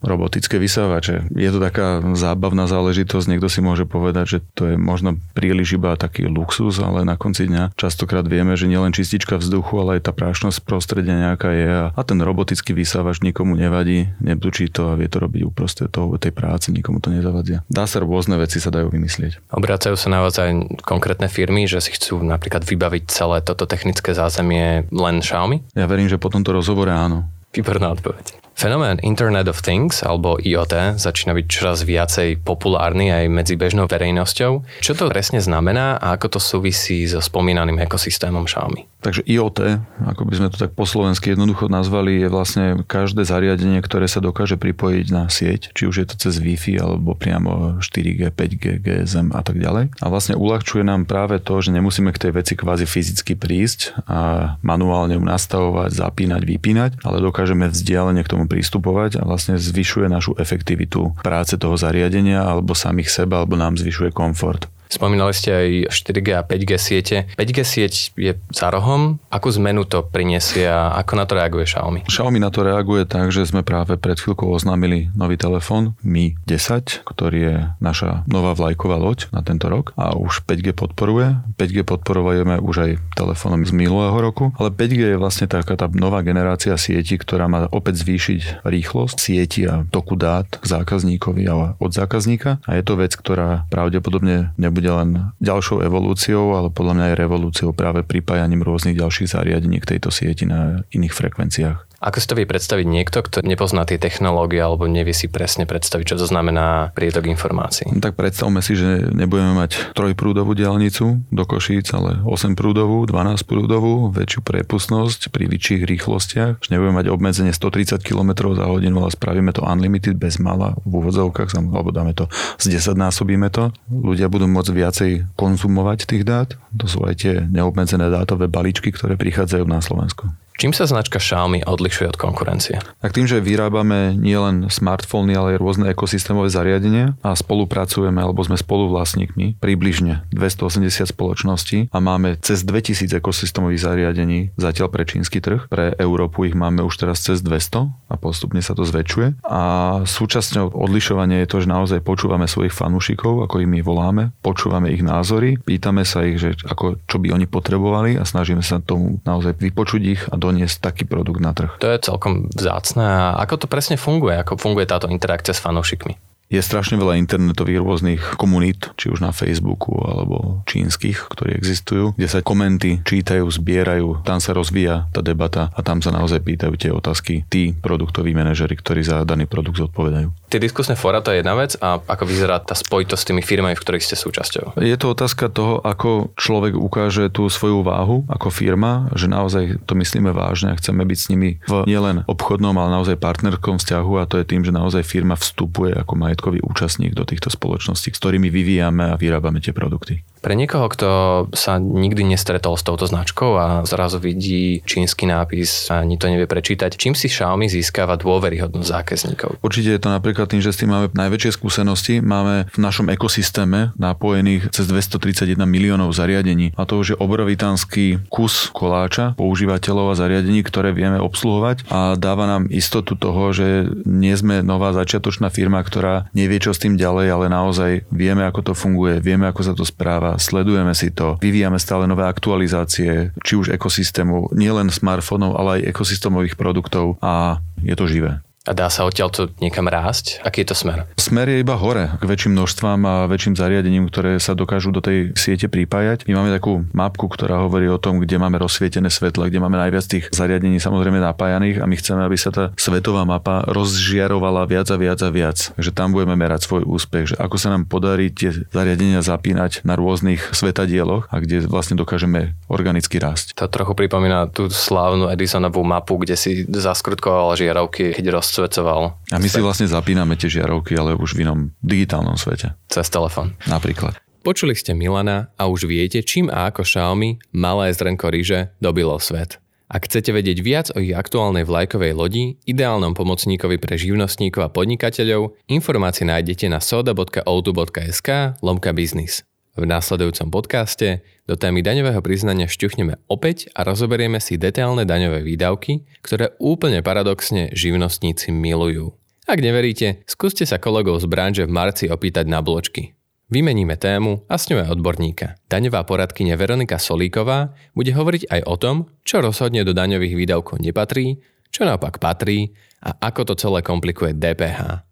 robotické 0.00 0.56
vysávače 0.56 1.28
je 1.32 1.50
to 1.50 1.58
taká 1.60 2.00
zábavná 2.14 2.66
záležitosť. 2.70 3.26
Niekto 3.28 3.48
si 3.48 3.60
môže 3.60 3.84
povedať, 3.84 4.24
že 4.26 4.38
to 4.54 4.72
je 4.72 4.76
možno 4.78 5.18
príliš 5.36 5.76
iba 5.76 5.94
taký 5.98 6.28
luxus, 6.28 6.80
ale 6.80 7.04
na 7.06 7.18
konci 7.20 7.48
dňa 7.48 7.74
častokrát 7.76 8.24
vieme, 8.24 8.56
že 8.56 8.70
nielen 8.70 8.94
čistička 8.94 9.36
vzduchu, 9.38 9.74
ale 9.82 9.90
aj 9.98 10.10
tá 10.10 10.12
prášnosť 10.14 10.64
prostredia 10.64 11.14
nejaká 11.30 11.50
je 11.52 11.70
a 11.92 12.00
ten 12.02 12.18
robotický 12.20 12.72
vysávač 12.76 13.20
nikomu 13.20 13.58
nevadí, 13.58 14.12
nebdučí 14.22 14.70
to 14.70 14.92
a 14.92 14.98
vie 14.98 15.08
to 15.10 15.18
robiť 15.20 15.42
uprostred 15.44 15.90
toho, 15.90 16.14
tej 16.16 16.30
práce, 16.30 16.70
nikomu 16.70 17.02
to 17.02 17.10
nezavadia. 17.10 17.66
Dá 17.66 17.88
sa 17.90 17.98
rôzne 17.98 18.38
veci 18.38 18.62
sa 18.62 18.70
dajú 18.70 18.94
vymyslieť. 18.94 19.42
Obracajú 19.50 19.98
sa 19.98 20.08
na 20.12 20.22
vás 20.22 20.38
aj 20.38 20.78
konkrétne 20.86 21.26
firmy, 21.26 21.66
že 21.66 21.82
si 21.82 21.90
chcú 21.94 22.22
napríklad 22.22 22.62
vybaviť 22.62 23.10
celé 23.10 23.42
toto 23.42 23.66
technické 23.66 24.14
zázemie 24.14 24.86
len 24.94 25.16
Xiaomi? 25.18 25.74
Ja 25.74 25.90
verím, 25.90 26.06
že 26.06 26.20
po 26.20 26.30
tomto 26.30 26.54
rozhovore 26.54 26.94
áno. 26.94 27.26
Výborná 27.52 27.92
odpoveď. 27.92 28.41
Fenomén 28.54 29.00
Internet 29.02 29.48
of 29.48 29.64
Things 29.64 30.04
alebo 30.04 30.38
IoT 30.38 31.00
začína 31.00 31.32
byť 31.34 31.46
čoraz 31.48 31.82
viacej 31.82 32.44
populárny 32.44 33.10
aj 33.10 33.24
medzi 33.32 33.54
bežnou 33.56 33.88
verejnosťou. 33.88 34.82
Čo 34.84 34.92
to 34.94 35.10
presne 35.10 35.42
znamená 35.42 35.98
a 35.98 36.14
ako 36.14 36.36
to 36.36 36.40
súvisí 36.40 37.04
so 37.08 37.18
spomínaným 37.18 37.80
ekosystémom 37.82 38.44
Xiaomi? 38.46 38.92
Takže 39.02 39.26
IoT, 39.26 39.82
ako 40.14 40.22
by 40.30 40.34
sme 40.38 40.48
to 40.54 40.62
tak 40.62 40.78
po 40.78 40.86
slovensky 40.86 41.34
jednoducho 41.34 41.66
nazvali, 41.66 42.22
je 42.22 42.28
vlastne 42.30 42.86
každé 42.86 43.26
zariadenie, 43.26 43.82
ktoré 43.82 44.06
sa 44.06 44.22
dokáže 44.22 44.54
pripojiť 44.54 45.06
na 45.10 45.26
sieť, 45.26 45.74
či 45.74 45.90
už 45.90 45.94
je 45.98 46.06
to 46.06 46.14
cez 46.14 46.38
Wi-Fi 46.38 46.78
alebo 46.78 47.18
priamo 47.18 47.82
4G, 47.82 48.30
5G, 48.30 48.78
GSM 48.78 49.34
a 49.34 49.42
tak 49.42 49.58
ďalej. 49.58 49.90
A 49.98 50.06
vlastne 50.06 50.38
uľahčuje 50.38 50.86
nám 50.86 51.10
práve 51.10 51.42
to, 51.42 51.58
že 51.58 51.74
nemusíme 51.74 52.14
k 52.14 52.22
tej 52.22 52.32
veci 52.38 52.54
kvázi 52.54 52.86
fyzicky 52.86 53.34
prísť 53.34 53.98
a 54.06 54.54
manuálne 54.62 55.18
ju 55.18 55.22
nastavovať, 55.26 55.90
zapínať, 55.98 56.42
vypínať, 56.46 56.90
ale 57.02 57.18
dokážeme 57.18 57.66
vzdialene 57.66 58.22
k 58.22 58.30
tomu 58.30 58.41
pristupovať 58.48 59.20
a 59.20 59.28
vlastne 59.28 59.60
zvyšuje 59.60 60.08
našu 60.08 60.32
efektivitu 60.40 61.12
práce 61.20 61.60
toho 61.60 61.76
zariadenia 61.76 62.40
alebo 62.40 62.72
samých 62.72 63.12
seba, 63.12 63.44
alebo 63.44 63.60
nám 63.60 63.76
zvyšuje 63.76 64.16
komfort. 64.16 64.71
Spomínali 64.92 65.32
ste 65.32 65.50
aj 65.56 65.68
4G 65.88 66.28
a 66.36 66.44
5G 66.44 66.70
siete. 66.76 67.16
5G 67.40 67.58
sieť 67.64 67.94
je 68.12 68.36
za 68.52 68.68
rohom. 68.68 69.16
Akú 69.32 69.48
zmenu 69.48 69.88
to 69.88 70.04
priniesie 70.04 70.68
a 70.68 70.92
ako 71.00 71.12
na 71.16 71.24
to 71.24 71.32
reaguje 71.40 71.64
Xiaomi? 71.64 72.04
Xiaomi 72.04 72.36
na 72.36 72.52
to 72.52 72.60
reaguje 72.60 73.08
tak, 73.08 73.32
že 73.32 73.48
sme 73.48 73.64
práve 73.64 73.96
pred 73.96 74.20
chvíľkou 74.20 74.52
oznámili 74.52 75.08
nový 75.16 75.40
telefón 75.40 75.96
Mi 76.04 76.36
10, 76.44 77.08
ktorý 77.08 77.38
je 77.40 77.56
naša 77.80 78.28
nová 78.28 78.52
vlajková 78.52 79.00
loď 79.00 79.32
na 79.32 79.40
tento 79.40 79.72
rok 79.72 79.96
a 79.96 80.12
už 80.12 80.44
5G 80.44 80.76
podporuje. 80.76 81.40
5G 81.56 81.88
podporujeme 81.88 82.60
už 82.60 82.76
aj 82.84 82.90
telefónom 83.16 83.64
z 83.64 83.72
minulého 83.72 84.20
roku, 84.20 84.52
ale 84.60 84.68
5G 84.68 85.16
je 85.16 85.20
vlastne 85.20 85.48
taká 85.48 85.72
tá 85.72 85.88
nová 85.88 86.20
generácia 86.20 86.76
sieti, 86.76 87.16
ktorá 87.16 87.48
má 87.48 87.64
opäť 87.72 88.04
zvýšiť 88.04 88.60
rýchlosť 88.60 89.16
sieti 89.16 89.64
a 89.64 89.88
toku 89.88 90.20
dát 90.20 90.44
k 90.52 90.64
zákazníkovi 90.68 91.48
a 91.48 91.80
od 91.80 91.90
zákazníka 91.96 92.60
a 92.68 92.76
je 92.76 92.84
to 92.84 93.00
vec, 93.00 93.16
ktorá 93.16 93.64
pravdepodobne 93.72 94.52
nebude 94.60 94.81
nebude 94.82 94.98
len 94.98 95.30
ďalšou 95.38 95.86
evolúciou, 95.86 96.58
ale 96.58 96.74
podľa 96.74 96.92
mňa 96.98 97.04
aj 97.14 97.20
revolúciou 97.22 97.70
práve 97.70 98.02
pripájaním 98.02 98.66
rôznych 98.66 98.98
ďalších 98.98 99.30
zariadení 99.30 99.78
k 99.78 99.94
tejto 99.94 100.10
sieti 100.10 100.42
na 100.42 100.82
iných 100.90 101.14
frekvenciách. 101.14 101.91
Ako 102.02 102.18
si 102.18 102.26
to 102.26 102.34
vie 102.34 102.50
predstaviť 102.50 102.82
niekto, 102.82 103.22
kto 103.22 103.46
nepozná 103.46 103.86
tie 103.86 103.94
technológie 103.94 104.58
alebo 104.58 104.90
nevie 104.90 105.14
si 105.14 105.30
presne 105.30 105.70
predstaviť, 105.70 106.14
čo 106.14 106.16
to 106.18 106.26
znamená 106.26 106.90
prietok 106.98 107.30
informácií? 107.30 107.94
No 107.94 108.02
tak 108.02 108.18
predstavme 108.18 108.58
si, 108.58 108.74
že 108.74 109.06
nebudeme 109.14 109.54
mať 109.54 109.94
trojprúdovú 109.94 110.58
diálnicu 110.58 111.22
do 111.30 111.42
Košíc, 111.46 111.94
ale 111.94 112.18
8 112.26 112.58
prúdovú, 112.58 113.06
12 113.06 113.46
prúdovú, 113.46 114.10
väčšiu 114.10 114.42
prepustnosť 114.42 115.30
pri 115.30 115.46
vyšších 115.46 115.82
rýchlostiach, 115.86 116.52
že 116.58 116.68
nebudeme 116.74 116.98
mať 116.98 117.06
obmedzenie 117.14 117.54
130 117.54 118.02
km 118.02 118.50
za 118.50 118.66
hodinu, 118.66 119.06
ale 119.06 119.14
spravíme 119.14 119.54
to 119.54 119.62
unlimited 119.62 120.18
bez 120.18 120.42
mala 120.42 120.74
v 120.82 120.98
úvodzovkách, 120.98 121.54
alebo 121.54 121.94
dáme 121.94 122.18
to 122.18 122.26
z 122.58 122.82
10 122.82 122.98
násobíme 122.98 123.46
to. 123.54 123.70
Ľudia 123.86 124.26
budú 124.26 124.50
môcť 124.50 124.72
viacej 124.74 125.10
konzumovať 125.38 126.10
tých 126.10 126.26
dát. 126.26 126.50
To 126.74 126.90
sú 126.90 127.06
aj 127.06 127.14
tie 127.22 127.34
neobmedzené 127.46 128.10
dátové 128.10 128.50
balíčky, 128.50 128.90
ktoré 128.90 129.14
prichádzajú 129.14 129.64
na 129.70 129.78
Slovensko. 129.78 130.34
Čím 130.58 130.76
sa 130.76 130.84
značka 130.84 131.18
Xiaomi 131.18 131.64
odlišuje 131.64 132.12
od 132.12 132.18
konkurencie? 132.20 132.78
Tak 133.00 133.16
tým, 133.16 133.26
že 133.26 133.42
vyrábame 133.42 134.14
nielen 134.14 134.68
smartfóny, 134.68 135.32
ale 135.32 135.56
aj 135.56 135.62
rôzne 135.62 135.86
ekosystémové 135.90 136.52
zariadenia 136.52 137.16
a 137.24 137.32
spolupracujeme, 137.32 138.20
alebo 138.20 138.44
sme 138.44 138.60
spoluvlastníkmi 138.60 139.58
približne 139.58 140.28
280 140.30 141.08
spoločností 141.08 141.88
a 141.88 141.98
máme 141.98 142.36
cez 142.44 142.62
2000 142.62 143.10
ekosystémových 143.16 143.80
zariadení 143.80 144.40
zatiaľ 144.60 144.92
pre 144.92 145.08
čínsky 145.08 145.40
trh. 145.40 145.66
Pre 145.72 145.96
Európu 145.96 146.46
ich 146.46 146.54
máme 146.54 146.84
už 146.84 147.00
teraz 147.00 147.24
cez 147.24 147.40
200 147.40 148.12
a 148.12 148.14
postupne 148.20 148.60
sa 148.60 148.76
to 148.76 148.84
zväčšuje. 148.84 149.42
A 149.48 149.62
súčasťou 150.04 150.76
odlišovania 150.76 151.42
je 151.42 151.48
to, 151.48 151.58
že 151.64 151.72
naozaj 151.72 152.04
počúvame 152.04 152.44
svojich 152.44 152.76
fanúšikov, 152.76 153.48
ako 153.48 153.64
im 153.64 153.72
my 153.72 153.80
voláme, 153.80 154.22
počúvame 154.44 154.92
ich 154.92 155.00
názory, 155.00 155.56
pýtame 155.56 156.04
sa 156.04 156.22
ich, 156.28 156.36
že 156.36 156.54
ako, 156.68 157.00
čo 157.08 157.16
by 157.16 157.32
oni 157.32 157.46
potrebovali 157.48 158.20
a 158.20 158.28
snažíme 158.28 158.60
sa 158.60 158.82
tomu 158.82 159.18
naozaj 159.24 159.56
vypočuť 159.56 160.02
ich 160.04 160.22
a 160.28 160.36
doniesť 160.42 160.82
taký 160.82 161.06
produkt 161.06 161.38
na 161.38 161.54
trh. 161.54 161.78
To 161.78 161.86
je 161.86 162.02
celkom 162.02 162.50
vzácne. 162.50 163.06
A 163.06 163.38
ako 163.38 163.62
to 163.62 163.66
presne 163.70 163.94
funguje? 163.94 164.34
Ako 164.42 164.58
funguje 164.58 164.90
táto 164.90 165.06
interakcia 165.06 165.54
s 165.54 165.62
fanúšikmi? 165.62 166.18
Je 166.52 166.60
strašne 166.60 167.00
veľa 167.00 167.16
internetových 167.16 167.80
rôznych 167.80 168.22
komunít, 168.36 168.92
či 169.00 169.08
už 169.08 169.24
na 169.24 169.32
Facebooku 169.32 169.96
alebo 170.04 170.60
čínskych, 170.68 171.32
ktorí 171.32 171.56
existujú, 171.56 172.12
kde 172.12 172.28
sa 172.28 172.44
komenty 172.44 173.00
čítajú, 173.08 173.48
zbierajú, 173.48 174.20
tam 174.20 174.36
sa 174.36 174.52
rozvíja 174.52 175.08
tá 175.16 175.24
debata 175.24 175.72
a 175.72 175.80
tam 175.80 176.04
sa 176.04 176.12
naozaj 176.12 176.44
pýtajú 176.44 176.76
tie 176.76 176.92
otázky 176.92 177.48
tí 177.48 177.72
produktoví 177.72 178.36
manažery, 178.36 178.76
ktorí 178.76 179.00
za 179.00 179.24
daný 179.24 179.48
produkt 179.48 179.80
zodpovedajú. 179.80 180.28
Tie 180.52 180.60
diskusné 180.60 181.00
fóra 181.00 181.24
to 181.24 181.32
je 181.32 181.40
jedna 181.40 181.56
vec 181.56 181.80
a 181.80 181.96
ako 181.96 182.28
vyzerá 182.28 182.60
tá 182.60 182.76
spojitosť 182.76 183.24
s 183.24 183.28
tými 183.32 183.40
firmami, 183.40 183.72
v 183.72 183.80
ktorých 183.80 184.04
ste 184.04 184.20
súčasťou? 184.20 184.76
Je 184.84 184.92
to 185.00 185.16
otázka 185.16 185.48
toho, 185.48 185.80
ako 185.80 186.36
človek 186.36 186.76
ukáže 186.76 187.32
tú 187.32 187.48
svoju 187.48 187.80
váhu 187.80 188.28
ako 188.28 188.52
firma, 188.52 189.08
že 189.16 189.32
naozaj 189.32 189.80
to 189.88 189.96
myslíme 189.96 190.28
vážne 190.36 190.76
a 190.76 190.78
chceme 190.78 191.08
byť 191.08 191.18
s 191.24 191.26
nimi 191.32 191.56
v 191.64 191.88
nielen 191.88 192.28
obchodnom, 192.28 192.76
ale 192.76 193.00
naozaj 193.00 193.16
partnerskom 193.16 193.80
vzťahu 193.80 194.12
a 194.20 194.28
to 194.28 194.44
je 194.44 194.44
tým, 194.44 194.60
že 194.60 194.76
naozaj 194.76 195.08
firma 195.08 195.40
vstupuje 195.40 195.96
ako 195.96 196.20
majetkový 196.20 196.60
účastník 196.60 197.16
do 197.16 197.24
týchto 197.24 197.48
spoločností, 197.48 198.12
s 198.12 198.20
ktorými 198.20 198.52
vyvíjame 198.52 199.08
a 199.08 199.16
vyrábame 199.16 199.64
tie 199.64 199.72
produkty. 199.72 200.20
Pre 200.42 200.58
niekoho, 200.58 200.90
kto 200.90 201.08
sa 201.54 201.78
nikdy 201.78 202.26
nestretol 202.26 202.74
s 202.74 202.82
touto 202.82 203.06
značkou 203.06 203.54
a 203.54 203.66
zrazu 203.86 204.18
vidí 204.18 204.82
čínsky 204.82 205.22
nápis 205.22 205.86
a 205.86 206.02
ani 206.02 206.18
to 206.18 206.26
nevie 206.26 206.50
prečítať, 206.50 206.98
čím 206.98 207.14
si 207.14 207.30
Xiaomi 207.30 207.70
získava 207.70 208.18
dôveryhodnosť 208.18 208.88
zákazníkov? 208.90 209.62
Určite 209.62 209.94
je 209.94 210.02
to 210.02 210.10
napríklad 210.10 210.50
tým, 210.50 210.58
že 210.58 210.74
s 210.74 210.82
tým 210.82 210.90
máme 210.90 211.14
najväčšie 211.14 211.54
skúsenosti. 211.54 212.18
Máme 212.18 212.66
v 212.74 212.78
našom 212.82 213.06
ekosystéme 213.14 213.94
napojených 213.94 214.74
cez 214.74 214.90
231 214.90 215.62
miliónov 215.62 216.10
zariadení 216.10 216.74
a 216.74 216.90
to 216.90 216.98
už 216.98 217.14
je 217.14 217.20
obrovitánsky 217.22 218.18
kus 218.26 218.66
koláča 218.74 219.38
používateľov 219.38 220.10
a 220.10 220.18
zariadení, 220.18 220.66
ktoré 220.66 220.90
vieme 220.90 221.22
obsluhovať 221.22 221.86
a 221.86 222.18
dáva 222.18 222.50
nám 222.50 222.66
istotu 222.66 223.14
toho, 223.14 223.54
že 223.54 223.86
nie 224.10 224.34
sme 224.34 224.66
nová 224.66 224.90
začiatočná 224.90 225.54
firma, 225.54 225.78
ktorá 225.86 226.26
nevie 226.34 226.58
čo 226.58 226.74
s 226.74 226.82
tým 226.82 226.98
ďalej, 226.98 227.30
ale 227.30 227.46
naozaj 227.46 228.10
vieme, 228.10 228.42
ako 228.42 228.60
to 228.66 228.72
funguje, 228.74 229.22
vieme, 229.22 229.46
ako 229.46 229.62
sa 229.62 229.74
to 229.78 229.86
správa 229.86 230.31
sledujeme 230.38 230.94
si 230.94 231.10
to, 231.10 231.40
vyvíjame 231.40 231.80
stále 231.80 232.06
nové 232.06 232.28
aktualizácie, 232.28 233.32
či 233.40 233.52
už 233.56 233.72
ekosystému, 233.74 234.52
nielen 234.52 234.92
smartfónov, 234.92 235.56
ale 235.56 235.80
aj 235.80 235.88
ekosystémových 235.96 236.54
produktov 236.54 237.16
a 237.24 237.58
je 237.80 237.94
to 237.96 238.06
živé. 238.06 238.38
A 238.62 238.78
dá 238.78 238.86
sa 238.86 239.02
odtiaľ 239.02 239.34
to 239.34 239.50
niekam 239.58 239.90
rásť? 239.90 240.38
Aký 240.46 240.62
je 240.62 240.70
to 240.70 240.76
smer? 240.78 241.10
Smer 241.18 241.50
je 241.50 241.66
iba 241.66 241.74
hore 241.74 242.14
k 242.14 242.22
väčším 242.22 242.54
množstvám 242.54 243.00
a 243.02 243.14
väčším 243.26 243.58
zariadením, 243.58 244.06
ktoré 244.06 244.38
sa 244.38 244.54
dokážu 244.54 244.94
do 244.94 245.02
tej 245.02 245.34
siete 245.34 245.66
pripájať. 245.66 246.30
My 246.30 246.38
máme 246.38 246.54
takú 246.54 246.86
mapku, 246.94 247.26
ktorá 247.26 247.58
hovorí 247.66 247.90
o 247.90 247.98
tom, 247.98 248.22
kde 248.22 248.38
máme 248.38 248.62
rozsvietené 248.62 249.10
svetla, 249.10 249.50
kde 249.50 249.58
máme 249.58 249.74
najviac 249.82 250.06
tých 250.06 250.30
zariadení 250.30 250.78
samozrejme 250.78 251.18
napájaných 251.18 251.82
a 251.82 251.90
my 251.90 251.94
chceme, 251.98 252.22
aby 252.22 252.38
sa 252.38 252.54
tá 252.54 252.70
svetová 252.78 253.26
mapa 253.26 253.66
rozžiarovala 253.66 254.70
viac 254.70 254.86
a 254.94 254.96
viac 254.96 255.18
a 255.26 255.34
viac. 255.34 255.74
Takže 255.74 255.90
tam 255.90 256.14
budeme 256.14 256.38
merať 256.38 256.70
svoj 256.70 256.86
úspech, 256.86 257.34
že 257.34 257.36
ako 257.42 257.58
sa 257.58 257.74
nám 257.74 257.90
podarí 257.90 258.30
tie 258.30 258.54
zariadenia 258.70 259.26
zapínať 259.26 259.82
na 259.82 259.98
rôznych 259.98 260.54
svetadieloch 260.54 261.26
a 261.34 261.42
kde 261.42 261.66
vlastne 261.66 261.98
dokážeme 261.98 262.54
organicky 262.70 263.18
rásť. 263.18 263.58
To 263.58 263.66
trochu 263.66 263.98
pripomína 263.98 264.54
tú 264.54 264.70
slávnu 264.70 265.26
Edisonovú 265.34 265.82
mapu, 265.82 266.14
kde 266.22 266.38
si 266.38 266.62
zaskrutkoval 266.70 267.58
žiarovky, 267.58 268.14
keď 268.14 268.26
roz 268.30 268.51
rozsvetoval. 268.52 269.16
A 269.32 269.40
my 269.40 269.48
si 269.48 269.64
vlastne 269.64 269.88
zapíname 269.88 270.36
tie 270.36 270.52
žiarovky, 270.52 270.92
ale 270.92 271.16
už 271.16 271.32
v 271.32 271.48
inom 271.48 271.72
digitálnom 271.80 272.36
svete. 272.36 272.76
Cez 272.92 273.08
telefón. 273.08 273.56
Napríklad. 273.64 274.20
Počuli 274.44 274.76
ste 274.76 274.92
Milana 274.92 275.48
a 275.56 275.72
už 275.72 275.88
viete, 275.88 276.20
čím 276.20 276.52
a 276.52 276.68
ako 276.68 276.84
Xiaomi, 276.84 277.40
malé 277.56 277.96
zrnko 277.96 278.28
ryže, 278.28 278.76
dobilo 278.76 279.16
svet. 279.16 279.56
Ak 279.88 280.08
chcete 280.08 280.32
vedieť 280.36 280.58
viac 280.60 280.86
o 280.92 281.00
ich 281.00 281.16
aktuálnej 281.16 281.64
vlajkovej 281.64 282.12
lodi, 282.12 282.44
ideálnom 282.64 283.16
pomocníkovi 283.16 283.76
pre 283.76 283.96
živnostníkov 283.96 284.68
a 284.68 284.72
podnikateľov, 284.72 285.56
informácie 285.68 286.24
nájdete 286.28 286.68
na 286.68 286.80
soda.outu.sk 286.80 288.28
lomka 288.64 288.90
biznis. 288.96 289.44
V 289.72 289.88
následujúcom 289.88 290.52
podcaste 290.52 291.24
do 291.48 291.56
témy 291.56 291.80
daňového 291.80 292.20
priznania 292.20 292.68
šťuchneme 292.68 293.24
opäť 293.24 293.72
a 293.72 293.88
rozoberieme 293.88 294.36
si 294.36 294.60
detailné 294.60 295.08
daňové 295.08 295.40
výdavky, 295.40 296.04
ktoré 296.20 296.52
úplne 296.60 297.00
paradoxne 297.00 297.72
živnostníci 297.72 298.52
milujú. 298.52 299.16
Ak 299.48 299.64
neveríte, 299.64 300.20
skúste 300.28 300.68
sa 300.68 300.76
kolegov 300.76 301.24
z 301.24 301.26
branže 301.26 301.64
v 301.64 301.72
marci 301.72 302.04
opýtať 302.12 302.52
na 302.52 302.60
bločky. 302.60 303.16
Vymeníme 303.48 303.96
tému 303.96 304.44
a 304.44 304.60
s 304.60 304.68
ňou 304.68 304.84
aj 304.84 304.92
odborníka. 304.96 305.56
Daňová 305.72 306.04
poradkyňa 306.04 306.56
Veronika 306.56 307.00
Solíková 307.00 307.72
bude 307.96 308.12
hovoriť 308.12 308.48
aj 308.48 308.60
o 308.68 308.76
tom, 308.76 308.96
čo 309.24 309.40
rozhodne 309.40 309.84
do 309.88 309.96
daňových 309.96 310.36
výdavkov 310.36 310.84
nepatrí, 310.84 311.40
čo 311.72 311.88
naopak 311.88 312.20
patrí 312.20 312.76
a 313.00 313.16
ako 313.24 313.52
to 313.52 313.54
celé 313.56 313.80
komplikuje 313.80 314.36
DPH. 314.36 315.11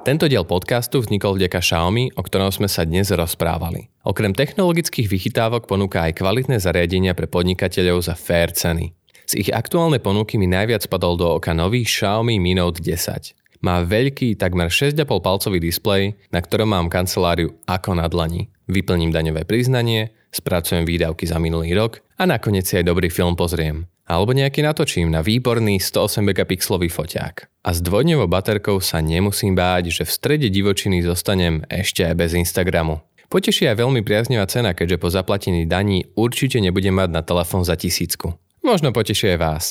Tento 0.00 0.32
diel 0.32 0.48
podcastu 0.48 1.04
vznikol 1.04 1.36
vďaka 1.36 1.60
Xiaomi, 1.60 2.16
o 2.16 2.24
ktorom 2.24 2.48
sme 2.48 2.72
sa 2.72 2.88
dnes 2.88 3.12
rozprávali. 3.12 3.92
Okrem 4.00 4.32
technologických 4.32 5.12
vychytávok 5.12 5.68
ponúka 5.68 6.00
aj 6.00 6.16
kvalitné 6.16 6.56
zariadenia 6.56 7.12
pre 7.12 7.28
podnikateľov 7.28 8.08
za 8.08 8.16
fair 8.16 8.48
ceny. 8.48 8.96
Z 9.28 9.36
ich 9.36 9.52
aktuálnej 9.52 10.00
ponuky 10.00 10.40
mi 10.40 10.48
najviac 10.48 10.88
spadol 10.88 11.20
do 11.20 11.28
oka 11.36 11.52
nový 11.52 11.84
Xiaomi 11.84 12.40
Mi 12.40 12.56
Note 12.56 12.80
10. 12.80 13.60
Má 13.60 13.84
veľký, 13.84 14.40
takmer 14.40 14.72
6,5 14.72 15.04
palcový 15.04 15.60
displej, 15.60 16.16
na 16.32 16.40
ktorom 16.40 16.72
mám 16.72 16.88
kanceláriu 16.88 17.60
ako 17.68 17.92
na 17.92 18.08
dlani. 18.08 18.48
Vyplním 18.72 19.12
daňové 19.12 19.44
priznanie, 19.44 20.16
spracujem 20.32 20.88
výdavky 20.88 21.28
za 21.28 21.36
minulý 21.36 21.76
rok 21.76 22.00
a 22.16 22.24
nakoniec 22.24 22.64
si 22.64 22.80
aj 22.80 22.88
dobrý 22.88 23.12
film 23.12 23.36
pozriem 23.36 23.84
alebo 24.10 24.34
nejaký 24.34 24.66
natočím 24.66 25.06
na 25.06 25.22
výborný 25.22 25.78
108 25.78 26.26
megapixelový 26.26 26.90
foťák. 26.90 27.46
A 27.62 27.70
s 27.70 27.78
dvojdňovou 27.78 28.26
baterkou 28.26 28.82
sa 28.82 28.98
nemusím 28.98 29.54
báť, 29.54 29.94
že 29.94 30.02
v 30.02 30.10
strede 30.10 30.48
divočiny 30.50 31.06
zostanem 31.06 31.62
ešte 31.70 32.02
aj 32.02 32.14
bez 32.18 32.34
Instagramu. 32.34 32.98
Poteší 33.30 33.70
aj 33.70 33.78
veľmi 33.78 34.02
priaznivá 34.02 34.50
cena, 34.50 34.74
keďže 34.74 34.98
po 34.98 35.06
zaplatení 35.14 35.62
daní 35.62 36.10
určite 36.18 36.58
nebudem 36.58 36.98
mať 36.98 37.14
na 37.14 37.22
telefón 37.22 37.62
za 37.62 37.78
tisícku. 37.78 38.34
Možno 38.66 38.90
poteší 38.90 39.38
aj 39.38 39.38
vás. 39.38 39.64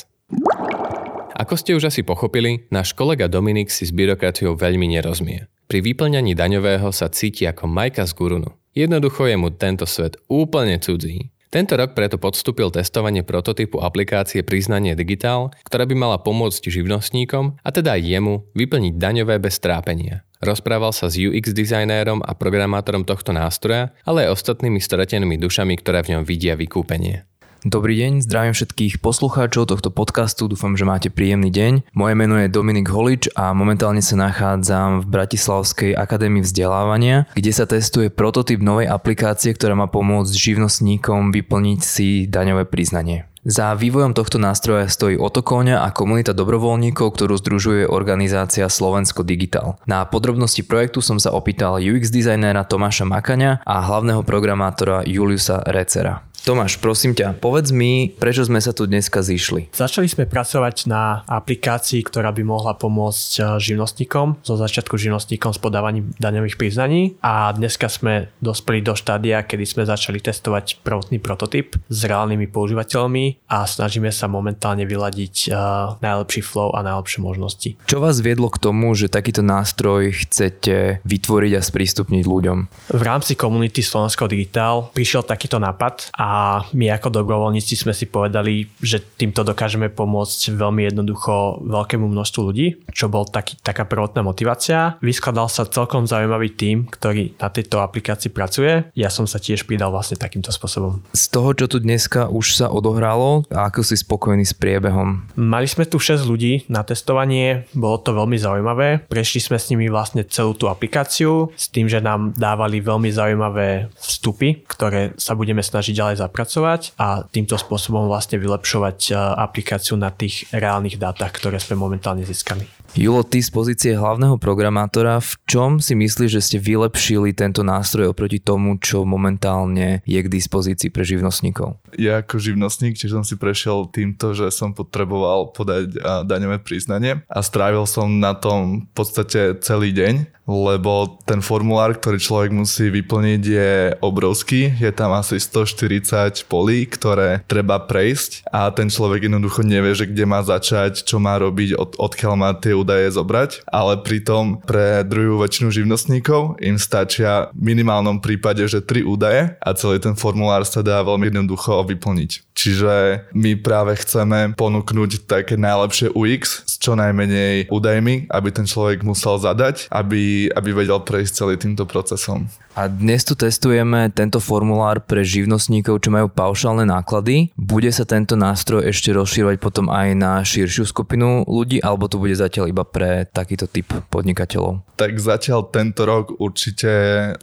Ako 1.35 1.59
ste 1.59 1.75
už 1.75 1.91
asi 1.91 2.07
pochopili, 2.07 2.67
náš 2.71 2.95
kolega 2.95 3.27
Dominik 3.27 3.67
si 3.67 3.83
s 3.83 3.91
byrokratiou 3.91 4.55
veľmi 4.55 4.87
nerozmie. 4.87 5.51
Pri 5.67 5.83
vyplňaní 5.83 6.39
daňového 6.39 6.95
sa 6.95 7.11
cíti 7.11 7.43
ako 7.43 7.67
Majka 7.67 8.07
z 8.07 8.15
Gurunu. 8.15 8.55
Jednoducho 8.71 9.27
je 9.27 9.35
mu 9.35 9.51
tento 9.51 9.83
svet 9.83 10.15
úplne 10.31 10.79
cudzí. 10.79 11.35
Tento 11.49 11.73
rok 11.73 11.97
preto 11.97 12.21
podstúpil 12.21 12.69
testovanie 12.69 13.25
prototypu 13.25 13.81
aplikácie 13.81 14.45
Priznanie 14.45 14.93
digitál, 14.93 15.49
ktorá 15.65 15.89
by 15.89 15.95
mala 15.97 16.17
pomôcť 16.21 16.69
živnostníkom 16.69 17.57
a 17.65 17.69
teda 17.73 17.97
aj 17.97 18.05
jemu 18.05 18.33
vyplniť 18.53 18.93
daňové 19.01 19.41
bez 19.41 19.57
trápenia. 19.57 20.21
Rozprával 20.45 20.93
sa 20.93 21.09
s 21.09 21.17
UX 21.17 21.51
dizajnérom 21.51 22.21
a 22.21 22.31
programátorom 22.37 23.01
tohto 23.01 23.33
nástroja, 23.33 23.91
ale 24.05 24.29
aj 24.29 24.39
ostatnými 24.39 24.79
stratenými 24.79 25.35
dušami, 25.41 25.73
ktoré 25.81 26.05
v 26.05 26.15
ňom 26.15 26.23
vidia 26.23 26.53
vykúpenie. 26.53 27.28
Dobrý 27.67 27.99
deň, 27.99 28.23
zdravím 28.23 28.55
všetkých 28.55 29.03
poslucháčov 29.03 29.67
tohto 29.67 29.91
podcastu, 29.91 30.47
dúfam, 30.47 30.79
že 30.79 30.87
máte 30.87 31.11
príjemný 31.11 31.51
deň. 31.51 31.91
Moje 31.91 32.15
meno 32.15 32.39
je 32.39 32.47
Dominik 32.47 32.87
Holič 32.87 33.27
a 33.35 33.51
momentálne 33.51 33.99
sa 33.99 34.15
nachádzam 34.15 35.03
v 35.03 35.11
Bratislavskej 35.11 35.91
akadémii 35.91 36.47
vzdelávania, 36.47 37.27
kde 37.35 37.51
sa 37.51 37.67
testuje 37.67 38.07
prototyp 38.07 38.63
novej 38.63 38.87
aplikácie, 38.87 39.51
ktorá 39.51 39.75
má 39.75 39.91
pomôcť 39.91 40.31
živnostníkom 40.31 41.35
vyplniť 41.35 41.79
si 41.83 42.31
daňové 42.31 42.63
priznanie. 42.63 43.27
Za 43.43 43.75
vývojom 43.75 44.15
tohto 44.15 44.39
nástroja 44.39 44.87
stojí 44.87 45.19
Otokóňa 45.19 45.83
a 45.83 45.91
komunita 45.91 46.31
dobrovoľníkov, 46.31 47.11
ktorú 47.11 47.35
združuje 47.39 47.91
organizácia 47.91 48.71
Slovensko 48.71 49.27
Digital. 49.27 49.75
Na 49.83 50.07
podrobnosti 50.07 50.63
projektu 50.63 51.03
som 51.03 51.19
sa 51.19 51.35
opýtal 51.35 51.79
UX 51.79 52.07
dizajnéra 52.07 52.63
Tomáša 52.63 53.03
Makania 53.03 53.59
a 53.67 53.83
hlavného 53.83 54.23
programátora 54.23 55.03
Juliusa 55.03 55.59
Recera. 55.67 56.28
Tomáš, 56.47 56.79
prosím 56.79 57.11
ťa, 57.11 57.35
povedz 57.37 57.75
mi, 57.75 58.15
prečo 58.15 58.47
sme 58.47 58.63
sa 58.63 58.71
tu 58.71 58.87
dneska 58.87 59.19
zišli. 59.19 59.69
Začali 59.75 60.07
sme 60.07 60.23
pracovať 60.23 60.87
na 60.87 61.27
aplikácii, 61.27 61.99
ktorá 62.05 62.31
by 62.31 62.43
mohla 62.47 62.73
pomôcť 62.75 63.31
eh, 63.37 63.45
živnostníkom, 63.59 64.41
zo 64.45 64.55
začiatku 64.55 64.95
živnostníkom 64.95 65.51
s 65.51 65.59
podávaním 65.59 66.15
daňových 66.17 66.55
priznaní 66.55 67.19
a 67.19 67.51
dneska 67.51 67.91
sme 67.91 68.31
dospeli 68.39 68.79
do 68.79 68.95
štádia, 68.95 69.43
kedy 69.43 69.65
sme 69.67 69.83
začali 69.83 70.23
testovať 70.23 70.81
prvotný 70.85 71.19
prototyp 71.19 71.75
s 71.91 71.99
reálnymi 72.07 72.47
používateľmi 72.47 73.49
a 73.51 73.67
snažíme 73.67 74.09
sa 74.13 74.31
momentálne 74.31 74.87
vyladiť 74.87 75.35
uh, 75.49 75.57
najlepší 75.99 76.41
flow 76.45 76.71
a 76.73 76.85
najlepšie 76.85 77.19
možnosti. 77.21 77.69
Čo 77.85 77.99
vás 77.99 78.21
viedlo 78.23 78.47
k 78.49 78.61
tomu, 78.61 78.93
že 78.95 79.11
takýto 79.11 79.43
nástroj 79.43 80.15
chcete 80.25 81.03
vytvoriť 81.03 81.51
a 81.57 81.61
sprístupniť 81.61 82.23
ľuďom? 82.25 82.57
V 82.95 83.03
rámci 83.03 83.35
komunity 83.35 83.81
Slovensko 83.83 84.29
Digital 84.29 84.89
prišiel 84.93 85.25
takýto 85.25 85.57
nápad 85.57 86.13
a 86.15 86.28
a 86.29 86.61
my 86.77 86.93
ako 86.93 87.09
dobrovoľníci 87.09 87.73
sme 87.73 87.89
si 87.89 88.05
povedali, 88.05 88.69
že 88.77 89.01
týmto 89.01 89.41
dokážeme 89.41 89.89
pomôcť 89.89 90.53
veľmi 90.53 90.85
jednoducho 90.85 91.65
veľkému 91.65 92.05
množstvu 92.05 92.41
ľudí, 92.45 92.67
čo 92.93 93.09
bol 93.09 93.25
taký, 93.25 93.57
taká 93.65 93.89
prvotná 93.89 94.21
motivácia. 94.21 95.01
Vyskladal 95.01 95.49
sa 95.49 95.65
celkom 95.65 96.05
zaujímavý 96.05 96.53
tím, 96.53 96.85
ktorý 96.85 97.33
na 97.41 97.49
tejto 97.49 97.81
aplikácii 97.81 98.29
pracuje. 98.29 98.85
Ja 98.93 99.09
som 99.09 99.25
sa 99.25 99.41
tiež 99.41 99.65
pridal 99.65 99.89
vlastne 99.89 100.21
takýmto 100.21 100.53
spôsobom. 100.53 101.01
Z 101.17 101.33
toho, 101.33 101.57
čo 101.57 101.65
tu 101.65 101.81
dneska 101.81 102.29
už 102.29 102.61
sa 102.61 102.69
odohralo, 102.69 103.49
a 103.49 103.65
ako 103.73 103.81
si 103.81 103.97
spokojný 103.97 104.45
s 104.45 104.53
priebehom? 104.53 105.33
Mali 105.33 105.65
sme 105.65 105.89
tu 105.89 105.97
6 105.97 106.29
ľudí 106.29 106.69
na 106.69 106.85
testovanie, 106.85 107.65
bolo 107.73 107.97
to 108.05 108.13
veľmi 108.13 108.37
zaujímavé. 108.37 109.09
Prešli 109.09 109.41
sme 109.41 109.57
s 109.57 109.73
nimi 109.73 109.89
vlastne 109.89 110.21
celú 110.29 110.53
tú 110.53 110.69
aplikáciu 110.69 111.49
s 111.57 111.73
tým, 111.73 111.89
že 111.89 111.97
nám 112.05 112.37
dávali 112.37 112.85
veľmi 112.85 113.09
zaujímavé 113.09 113.89
vstupy, 113.97 114.61
ktoré 114.69 115.17
sa 115.17 115.33
budeme 115.33 115.65
snažiť 115.65 115.97
ďalej 115.97 116.18
zapracovať 116.19 116.99
a 116.99 117.23
týmto 117.23 117.55
spôsobom 117.55 118.11
vlastne 118.11 118.35
vylepšovať 118.41 118.97
e, 119.09 119.11
aplikáciu 119.15 119.95
na 119.95 120.11
tých 120.11 120.51
reálnych 120.51 120.99
dátach, 120.99 121.31
ktoré 121.31 121.57
sme 121.57 121.79
momentálne 121.79 122.27
získali. 122.27 122.67
Julo, 122.97 123.21
ty 123.21 123.37
z 123.37 123.53
pozície 123.53 123.93
hlavného 123.93 124.41
programátora, 124.41 125.21
v 125.21 125.37
čom 125.45 125.77
si 125.77 125.93
myslíš, 125.93 126.31
že 126.33 126.41
ste 126.41 126.57
vylepšili 126.57 127.37
tento 127.37 127.61
nástroj 127.61 128.09
oproti 128.09 128.41
tomu, 128.41 128.81
čo 128.81 129.05
momentálne 129.05 130.01
je 130.09 130.17
k 130.17 130.25
dispozícii 130.25 130.89
pre 130.89 131.05
živnostníkov? 131.05 131.77
Ja 132.01 132.25
ako 132.25 132.41
živnostník, 132.41 132.97
čiže 132.97 133.21
som 133.21 133.25
si 133.25 133.37
prešiel 133.37 133.93
týmto, 133.93 134.33
že 134.33 134.49
som 134.49 134.73
potreboval 134.73 135.53
podať 135.53 136.01
daňové 136.25 136.65
priznanie 136.65 137.21
a 137.29 137.45
strávil 137.45 137.85
som 137.85 138.09
na 138.17 138.33
tom 138.33 138.89
v 138.89 138.93
podstate 138.97 139.61
celý 139.61 139.93
deň 139.93 140.39
lebo 140.49 141.21
ten 141.29 141.45
formulár, 141.45 141.93
ktorý 141.93 142.17
človek 142.17 142.49
musí 142.49 142.89
vyplniť 142.89 143.41
je 143.45 143.73
obrovský, 144.01 144.73
je 144.81 144.89
tam 144.89 145.13
asi 145.13 145.37
140 145.37 146.08
polí, 146.49 146.89
ktoré 146.89 147.45
treba 147.45 147.77
prejsť 147.81 148.49
a 148.49 148.69
ten 148.73 148.89
človek 148.89 149.29
jednoducho 149.29 149.61
nevie, 149.61 149.93
že 149.93 150.09
kde 150.09 150.25
má 150.25 150.41
začať, 150.41 151.05
čo 151.05 151.21
má 151.21 151.37
robiť, 151.37 151.77
od, 151.77 151.91
odkiaľ 151.97 152.33
má 152.35 152.51
tie 152.57 152.73
údaje 152.73 153.13
zobrať, 153.13 153.63
ale 153.69 154.01
pritom 154.01 154.61
pre 154.63 155.05
druhú 155.05 155.41
väčšinu 155.41 155.69
živnostníkov 155.69 156.57
im 156.59 156.81
stačia 156.81 157.53
v 157.53 157.73
minimálnom 157.73 158.19
prípade, 158.19 158.65
že 158.65 158.83
tri 158.83 159.05
údaje 159.05 159.55
a 159.61 159.69
celý 159.77 160.01
ten 160.01 160.17
formulár 160.17 160.65
sa 160.65 160.81
dá 160.81 161.01
veľmi 161.05 161.29
jednoducho 161.31 161.85
vyplniť. 161.85 162.49
Čiže 162.59 162.93
my 163.31 163.55
práve 163.63 163.95
chceme 164.03 164.51
ponúknuť 164.59 165.23
také 165.23 165.55
najlepšie 165.55 166.11
UX 166.11 166.67
s 166.67 166.75
čo 166.75 166.91
najmenej 166.99 167.71
údajmi, 167.71 168.27
aby 168.27 168.49
ten 168.51 168.67
človek 168.67 168.99
musel 169.07 169.39
zadať, 169.39 169.87
aby, 169.87 170.51
aby 170.51 170.69
vedel 170.75 170.99
prejsť 170.99 171.31
celý 171.31 171.55
týmto 171.55 171.87
procesom. 171.87 172.51
A 172.79 172.87
dnes 172.87 173.27
tu 173.27 173.35
testujeme 173.35 174.07
tento 174.07 174.39
formulár 174.39 175.03
pre 175.03 175.19
živnostníkov, 175.19 175.99
čo 175.99 176.15
majú 176.15 176.31
paušálne 176.31 176.87
náklady. 176.87 177.51
Bude 177.59 177.91
sa 177.91 178.07
tento 178.07 178.39
nástroj 178.39 178.87
ešte 178.87 179.11
rozšírovať 179.11 179.59
potom 179.59 179.91
aj 179.91 180.15
na 180.15 180.39
širšiu 180.39 180.87
skupinu 180.87 181.43
ľudí, 181.43 181.83
alebo 181.83 182.07
to 182.07 182.15
bude 182.15 182.39
zatiaľ 182.39 182.71
iba 182.71 182.87
pre 182.87 183.27
takýto 183.27 183.67
typ 183.67 183.91
podnikateľov? 184.07 184.95
Tak 184.95 185.11
zatiaľ 185.19 185.67
tento 185.75 186.07
rok 186.07 186.39
určite 186.39 186.91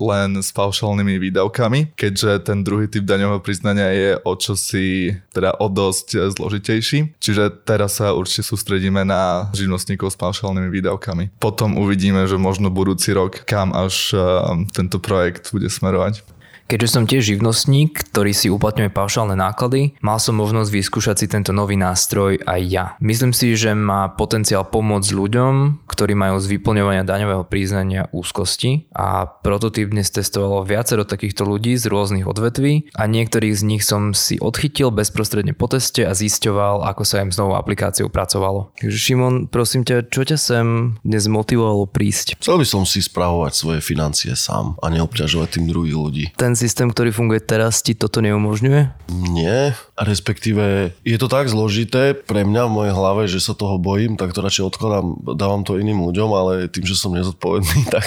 len 0.01 0.41
s 0.41 0.57
paušálnymi 0.57 1.21
výdavkami, 1.21 1.93
keďže 2.01 2.49
ten 2.49 2.65
druhý 2.65 2.89
typ 2.89 3.05
daňového 3.05 3.45
priznania 3.45 3.93
je 3.93 4.11
o 4.17 4.33
čosi, 4.41 5.21
teda 5.37 5.61
o 5.61 5.69
dosť 5.69 6.33
zložitejší. 6.33 7.21
Čiže 7.21 7.61
teraz 7.69 8.01
sa 8.01 8.17
určite 8.17 8.41
sústredíme 8.41 9.05
na 9.05 9.53
živnostníkov 9.53 10.17
s 10.17 10.21
paušálnymi 10.21 10.73
výdavkami. 10.73 11.37
Potom 11.37 11.77
uvidíme, 11.77 12.25
že 12.25 12.41
možno 12.41 12.73
budúci 12.73 13.13
rok, 13.13 13.45
kam 13.45 13.77
až 13.77 14.17
uh, 14.17 14.65
tento 14.73 14.97
projekt 14.97 15.26
projekt 15.27 15.51
bude 15.53 15.71
smerovať. 15.71 16.23
Keďže 16.67 16.91
som 16.91 17.07
tiež 17.07 17.31
živnostník, 17.31 18.11
ktorý 18.11 18.35
si 18.35 18.51
uplatňuje 18.51 18.91
paušálne 18.91 19.39
náklady, 19.39 19.95
mal 20.03 20.19
som 20.19 20.35
možnosť 20.35 20.75
vyskúšať 20.75 21.17
si 21.23 21.27
tento 21.31 21.55
nový 21.55 21.79
nástroj 21.79 22.43
aj 22.43 22.61
ja. 22.67 22.85
Myslím 22.99 23.31
si, 23.31 23.55
že 23.55 23.71
má 23.71 24.11
potenciál 24.11 24.67
pomôcť 24.67 25.15
ľuďom, 25.15 25.87
ktorí 25.87 26.19
majú 26.19 26.43
z 26.43 26.59
vyplňovania 26.59 27.07
daňového 27.07 27.47
priznania 27.47 28.11
úzkosti 28.11 28.91
a 28.91 29.31
prototyp 29.31 29.95
dnes 29.95 30.11
testovalo 30.11 30.67
viacero 30.67 31.07
takýchto 31.07 31.47
ľudí 31.47 31.79
z 31.79 31.87
rôznych 31.87 32.27
odvetví 32.27 32.91
a 32.99 33.07
niektorých 33.07 33.55
z 33.55 33.63
nich 33.63 33.87
som 33.87 34.11
si 34.11 34.43
odchytil 34.43 34.91
bezprostredne 34.91 35.55
po 35.55 35.71
teste 35.71 36.03
a 36.03 36.19
zisťoval, 36.19 36.83
ako 36.83 37.07
sa 37.07 37.23
im 37.23 37.31
s 37.31 37.39
novou 37.39 37.55
aplikáciou 37.55 38.11
pracovalo. 38.11 38.75
Takže 38.83 38.99
Šimon, 38.99 39.47
prosím 39.47 39.87
ťa, 39.87 40.11
čo 40.11 40.27
ťa 40.27 40.35
sem 40.35 40.99
dnes 41.07 41.31
motivovalo 41.31 41.87
prísť? 41.87 42.43
Chcel 42.43 42.59
by 42.59 42.67
som 42.67 42.83
si 42.83 43.07
spravovať 43.07 43.55
svoje 43.55 43.81
financie 43.87 44.35
sám 44.35 44.75
a 44.83 44.91
neobťažovať 44.91 45.63
tým 45.63 45.71
druhých 45.71 45.95
ľudí. 45.95 46.25
Ten 46.35 46.56
systém, 46.57 46.89
ktorý 46.91 47.13
funguje 47.13 47.41
teraz, 47.41 47.81
ti 47.81 47.97
toto 47.97 48.21
neumožňuje? 48.21 49.13
Nie, 49.33 49.77
respektíve 49.97 50.97
je 51.05 51.17
to 51.21 51.29
tak 51.29 51.49
zložité 51.49 52.13
pre 52.17 52.45
mňa 52.45 52.63
v 52.69 52.75
mojej 52.75 52.93
hlave, 52.93 53.23
že 53.29 53.41
sa 53.41 53.57
toho 53.57 53.81
bojím, 53.81 54.17
tak 54.17 54.33
to 54.33 54.45
radšej 54.45 54.69
odkladám, 54.73 55.37
dávam 55.37 55.63
to 55.63 55.79
iným 55.79 56.03
ľuďom, 56.05 56.31
ale 56.33 56.53
tým, 56.69 56.85
že 56.85 56.97
som 56.99 57.15
nezodpovedný, 57.15 57.89
tak, 57.95 58.05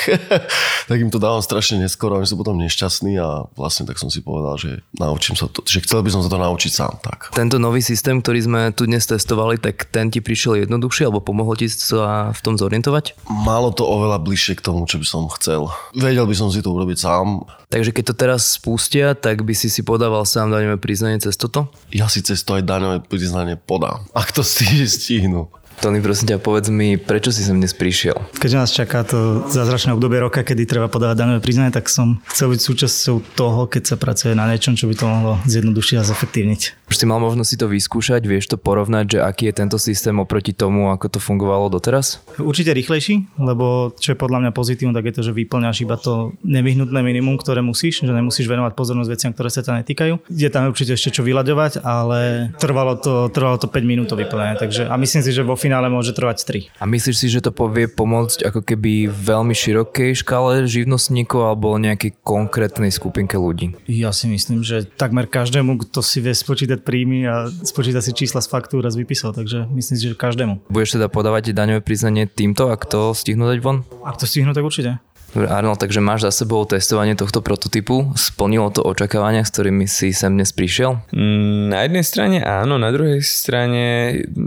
tak 0.86 0.98
im 0.98 1.10
to 1.14 1.22
dávam 1.22 1.42
strašne 1.42 1.80
neskoro 1.80 2.20
oni 2.20 2.28
sú 2.28 2.36
potom 2.36 2.60
nešťastní 2.60 3.16
a 3.16 3.48
vlastne 3.56 3.88
tak 3.88 3.96
som 3.96 4.12
si 4.12 4.20
povedal, 4.20 4.60
že 4.60 4.84
naučím 5.00 5.40
sa 5.40 5.48
to, 5.48 5.64
že 5.64 5.80
chcel 5.86 6.04
by 6.04 6.10
som 6.12 6.22
sa 6.26 6.30
to 6.30 6.38
naučiť 6.38 6.72
sám. 6.72 6.94
Tak. 7.00 7.32
Tento 7.32 7.56
nový 7.62 7.80
systém, 7.80 8.20
ktorý 8.20 8.40
sme 8.44 8.62
tu 8.76 8.84
dnes 8.90 9.02
testovali, 9.06 9.56
tak 9.56 9.88
ten 9.88 10.12
ti 10.12 10.20
prišiel 10.20 10.66
jednoduchšie 10.66 11.08
alebo 11.08 11.24
pomohol 11.24 11.56
ti 11.56 11.72
sa 11.72 12.36
v 12.36 12.40
tom 12.44 12.60
zorientovať? 12.60 13.16
Malo 13.30 13.72
to 13.72 13.88
oveľa 13.88 14.20
bližšie 14.20 14.60
k 14.60 14.66
tomu, 14.66 14.84
čo 14.90 15.00
by 15.00 15.08
som 15.08 15.32
chcel. 15.40 15.72
Vedel 15.96 16.28
by 16.28 16.36
som 16.36 16.50
si 16.52 16.60
to 16.60 16.76
urobiť 16.76 16.98
sám. 17.00 17.48
Takže 17.70 17.94
keď 17.94 18.04
to 18.12 18.16
teraz 18.18 18.39
teraz 18.40 18.56
spustia, 18.56 19.20
tak 19.20 19.44
by 19.44 19.52
si 19.52 19.68
si 19.68 19.84
podával 19.84 20.24
sám 20.24 20.56
daňové 20.56 20.80
priznanie 20.80 21.20
cez 21.20 21.36
toto? 21.36 21.68
Ja 21.92 22.08
si 22.08 22.24
cez 22.24 22.40
to 22.48 22.56
aj 22.56 22.64
daňové 22.64 23.04
priznanie 23.04 23.60
podám, 23.60 24.08
ak 24.16 24.32
to 24.32 24.48
stihnú. 24.48 25.52
Tony, 25.80 26.04
prosím 26.04 26.36
ťa, 26.36 26.44
povedz 26.44 26.68
mi, 26.68 27.00
prečo 27.00 27.32
si 27.32 27.40
sem 27.40 27.56
dnes 27.56 27.72
prišiel? 27.72 28.20
Keďže 28.36 28.58
nás 28.60 28.68
čaká 28.76 29.08
to 29.08 29.48
zázračné 29.48 29.96
obdobie 29.96 30.20
roka, 30.20 30.44
kedy 30.44 30.68
treba 30.68 30.92
podávať 30.92 31.24
daňové 31.24 31.40
priznanie, 31.40 31.72
tak 31.72 31.88
som 31.88 32.20
chcel 32.28 32.52
byť 32.52 32.60
súčasťou 32.60 33.16
toho, 33.40 33.64
keď 33.64 33.84
sa 33.88 33.96
pracuje 33.96 34.36
na 34.36 34.44
niečom, 34.52 34.76
čo 34.76 34.92
by 34.92 34.96
to 35.00 35.08
mohlo 35.08 35.40
zjednodušiť 35.48 35.96
a 35.96 36.04
zefektívniť. 36.04 36.62
Už 36.92 36.96
si 37.00 37.06
mal 37.08 37.24
možnosť 37.24 37.48
si 37.48 37.56
to 37.56 37.72
vyskúšať, 37.72 38.28
vieš 38.28 38.52
to 38.52 38.60
porovnať, 38.60 39.06
že 39.16 39.20
aký 39.24 39.48
je 39.48 39.54
tento 39.56 39.80
systém 39.80 40.12
oproti 40.20 40.52
tomu, 40.52 40.92
ako 40.92 41.16
to 41.16 41.20
fungovalo 41.24 41.72
doteraz? 41.72 42.20
Určite 42.36 42.76
rýchlejší, 42.76 43.40
lebo 43.40 43.96
čo 43.96 44.12
je 44.12 44.18
podľa 44.20 44.44
mňa 44.44 44.52
pozitívne, 44.52 44.92
tak 44.92 45.08
je 45.08 45.16
to, 45.16 45.22
že 45.24 45.32
vyplňaš 45.32 45.88
iba 45.88 45.96
to 45.96 46.36
nevyhnutné 46.44 47.00
minimum, 47.00 47.40
ktoré 47.40 47.64
musíš, 47.64 48.04
že 48.04 48.12
nemusíš 48.12 48.52
venovať 48.52 48.76
pozornosť 48.76 49.10
veciam, 49.16 49.32
ktoré 49.32 49.48
sa 49.48 49.64
ťa 49.64 49.80
netýkajú. 49.80 50.28
Je 50.28 50.50
tam 50.52 50.68
určite 50.68 51.00
ešte 51.00 51.16
čo 51.16 51.24
vyľaďovať, 51.24 51.88
ale 51.88 52.52
trvalo 52.60 53.00
to, 53.00 53.32
trvalo 53.32 53.56
to 53.56 53.72
5 53.72 53.80
minút 53.88 54.12
to 54.12 54.20
vyplňanie, 54.20 54.60
takže 54.60 54.90
a 54.90 54.98
myslím 55.00 55.24
si, 55.24 55.32
že 55.32 55.46
vo 55.46 55.56
finále 55.70 55.86
môže 55.86 56.18
trvať 56.18 56.66
3. 56.74 56.82
A 56.82 56.90
myslíš 56.90 57.16
si, 57.22 57.28
že 57.30 57.46
to 57.46 57.54
povie 57.54 57.86
pomôcť 57.86 58.42
ako 58.50 58.66
keby 58.66 59.06
veľmi 59.06 59.54
širokej 59.54 60.26
škále 60.26 60.66
živnostníkov 60.66 61.46
alebo 61.46 61.78
nejakej 61.78 62.18
konkrétnej 62.26 62.90
skupinke 62.90 63.38
ľudí? 63.38 63.78
Ja 63.86 64.10
si 64.10 64.26
myslím, 64.26 64.66
že 64.66 64.90
takmer 64.90 65.30
každému, 65.30 65.78
kto 65.86 66.02
si 66.02 66.26
vie 66.26 66.34
spočítať 66.34 66.82
príjmy 66.82 67.30
a 67.30 67.46
spočítať 67.54 68.02
si 68.02 68.18
čísla 68.18 68.42
z 68.42 68.50
faktúr 68.50 68.82
a 68.82 68.90
z 68.90 69.06
výpisov, 69.06 69.38
takže 69.38 69.70
myslím 69.70 69.96
si, 70.02 70.10
že 70.10 70.18
každému. 70.18 70.74
Budeš 70.74 70.98
teda 70.98 71.06
podávať 71.06 71.54
daňové 71.54 71.86
priznanie 71.86 72.26
týmto, 72.26 72.74
ak 72.74 72.90
to 72.90 73.14
stihnú 73.14 73.46
dať 73.46 73.62
von? 73.62 73.86
Ak 74.02 74.18
to 74.18 74.26
stihnú, 74.26 74.58
tak 74.58 74.66
určite. 74.66 74.98
Dobre, 75.30 75.46
Arnold, 75.46 75.78
takže 75.78 76.02
máš 76.02 76.26
za 76.26 76.42
sebou 76.42 76.66
testovanie 76.66 77.14
tohto 77.14 77.46
prototypu. 77.46 78.18
Splnilo 78.18 78.74
to 78.74 78.82
očakávania, 78.82 79.46
s 79.46 79.54
ktorými 79.54 79.86
si 79.86 80.10
sem 80.10 80.34
dnes 80.34 80.50
prišiel? 80.50 81.06
Mm, 81.14 81.70
na 81.70 81.86
jednej 81.86 82.02
strane 82.02 82.38
áno, 82.42 82.82
na 82.82 82.90
druhej 82.90 83.22
strane 83.22 83.84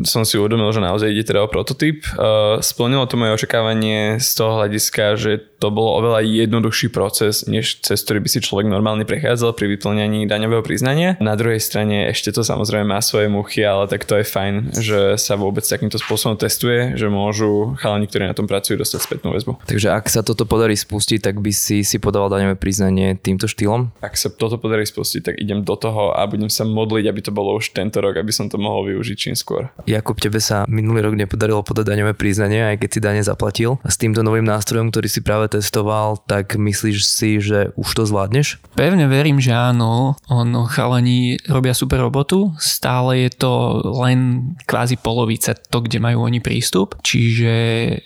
som 0.03 0.27
si 0.27 0.35
uvedomil, 0.35 0.75
že 0.75 0.83
naozaj 0.83 1.15
ide 1.15 1.23
teda 1.23 1.47
o 1.47 1.49
prototyp. 1.51 2.03
Uh, 2.19 2.59
splnilo 2.59 3.07
to 3.07 3.15
moje 3.15 3.39
očakávanie 3.39 4.19
z 4.19 4.29
toho 4.35 4.59
hľadiska, 4.59 5.15
že 5.15 5.52
to 5.63 5.71
bolo 5.71 5.95
oveľa 6.03 6.27
jednoduchší 6.27 6.91
proces, 6.91 7.47
než 7.47 7.79
cez 7.87 8.03
ktorý 8.03 8.27
by 8.27 8.29
si 8.35 8.43
človek 8.43 8.67
normálne 8.67 9.07
prechádzal 9.07 9.55
pri 9.55 9.79
vyplňaní 9.79 10.27
daňového 10.27 10.67
priznania. 10.67 11.15
Na 11.23 11.39
druhej 11.39 11.63
strane 11.63 12.11
ešte 12.11 12.35
to 12.35 12.43
samozrejme 12.43 12.91
má 12.91 12.99
svoje 12.99 13.31
muchy, 13.31 13.63
ale 13.63 13.87
tak 13.87 14.03
to 14.03 14.19
je 14.19 14.27
fajn, 14.27 14.75
že 14.75 15.15
sa 15.23 15.39
vôbec 15.39 15.63
takýmto 15.63 16.03
spôsobom 16.03 16.35
testuje, 16.35 16.99
že 16.99 17.07
môžu 17.07 17.79
chalani, 17.79 18.11
ktorí 18.11 18.27
na 18.27 18.35
tom 18.35 18.51
pracujú, 18.51 18.75
dostať 18.83 18.99
spätnú 19.07 19.31
väzbu. 19.31 19.63
Takže 19.71 19.95
ak 19.95 20.11
sa 20.11 20.27
toto 20.27 20.51
podarí 20.51 20.75
spustiť, 20.75 21.23
tak 21.23 21.39
by 21.39 21.55
si 21.55 21.87
si 21.87 22.03
podával 22.03 22.35
daňové 22.35 22.59
priznanie 22.59 23.15
týmto 23.15 23.47
štýlom? 23.47 23.95
Ak 24.03 24.19
sa 24.19 24.35
toto 24.35 24.59
podarí 24.59 24.83
spustiť, 24.83 25.21
tak 25.23 25.35
idem 25.39 25.63
do 25.63 25.79
toho 25.79 26.11
a 26.11 26.27
budem 26.27 26.51
sa 26.51 26.67
modliť, 26.67 27.05
aby 27.07 27.21
to 27.23 27.31
bolo 27.31 27.55
už 27.55 27.71
tento 27.71 28.03
rok, 28.03 28.19
aby 28.19 28.35
som 28.35 28.51
to 28.51 28.59
mohol 28.59 28.83
využiť 28.89 29.15
čím 29.15 29.37
skôr. 29.39 29.71
Jakub, 29.87 30.19
tebe 30.19 30.43
sa 30.43 30.67
minulý 30.67 31.07
rok 31.07 31.15
nepodarilo 31.15 31.63
podať 31.63 31.95
daňové 31.95 32.19
priznanie, 32.19 32.75
aj 32.75 32.83
keď 32.83 32.91
si 32.91 32.99
dane 32.99 33.23
zaplatil. 33.23 33.79
A 33.87 33.93
s 33.93 34.01
týmto 34.01 34.27
novým 34.27 34.43
nástrojom, 34.43 34.91
ktorý 34.91 35.07
si 35.07 35.21
práve 35.21 35.52
pretestoval, 35.53 36.17
tak 36.25 36.57
myslíš 36.57 37.05
si, 37.05 37.37
že 37.37 37.77
už 37.77 37.93
to 37.93 38.09
zvládneš? 38.09 38.57
Pevne 38.73 39.05
verím, 39.05 39.37
že 39.37 39.53
áno. 39.53 40.17
Ono, 40.33 40.65
chalani 40.65 41.37
robia 41.45 41.77
super 41.77 42.01
robotu, 42.01 42.57
stále 42.57 43.29
je 43.29 43.31
to 43.37 43.85
len 44.01 44.53
kvázi 44.65 44.97
polovica 44.97 45.53
to, 45.53 45.85
kde 45.85 46.01
majú 46.01 46.25
oni 46.25 46.41
prístup, 46.41 46.97
čiže 47.05 47.53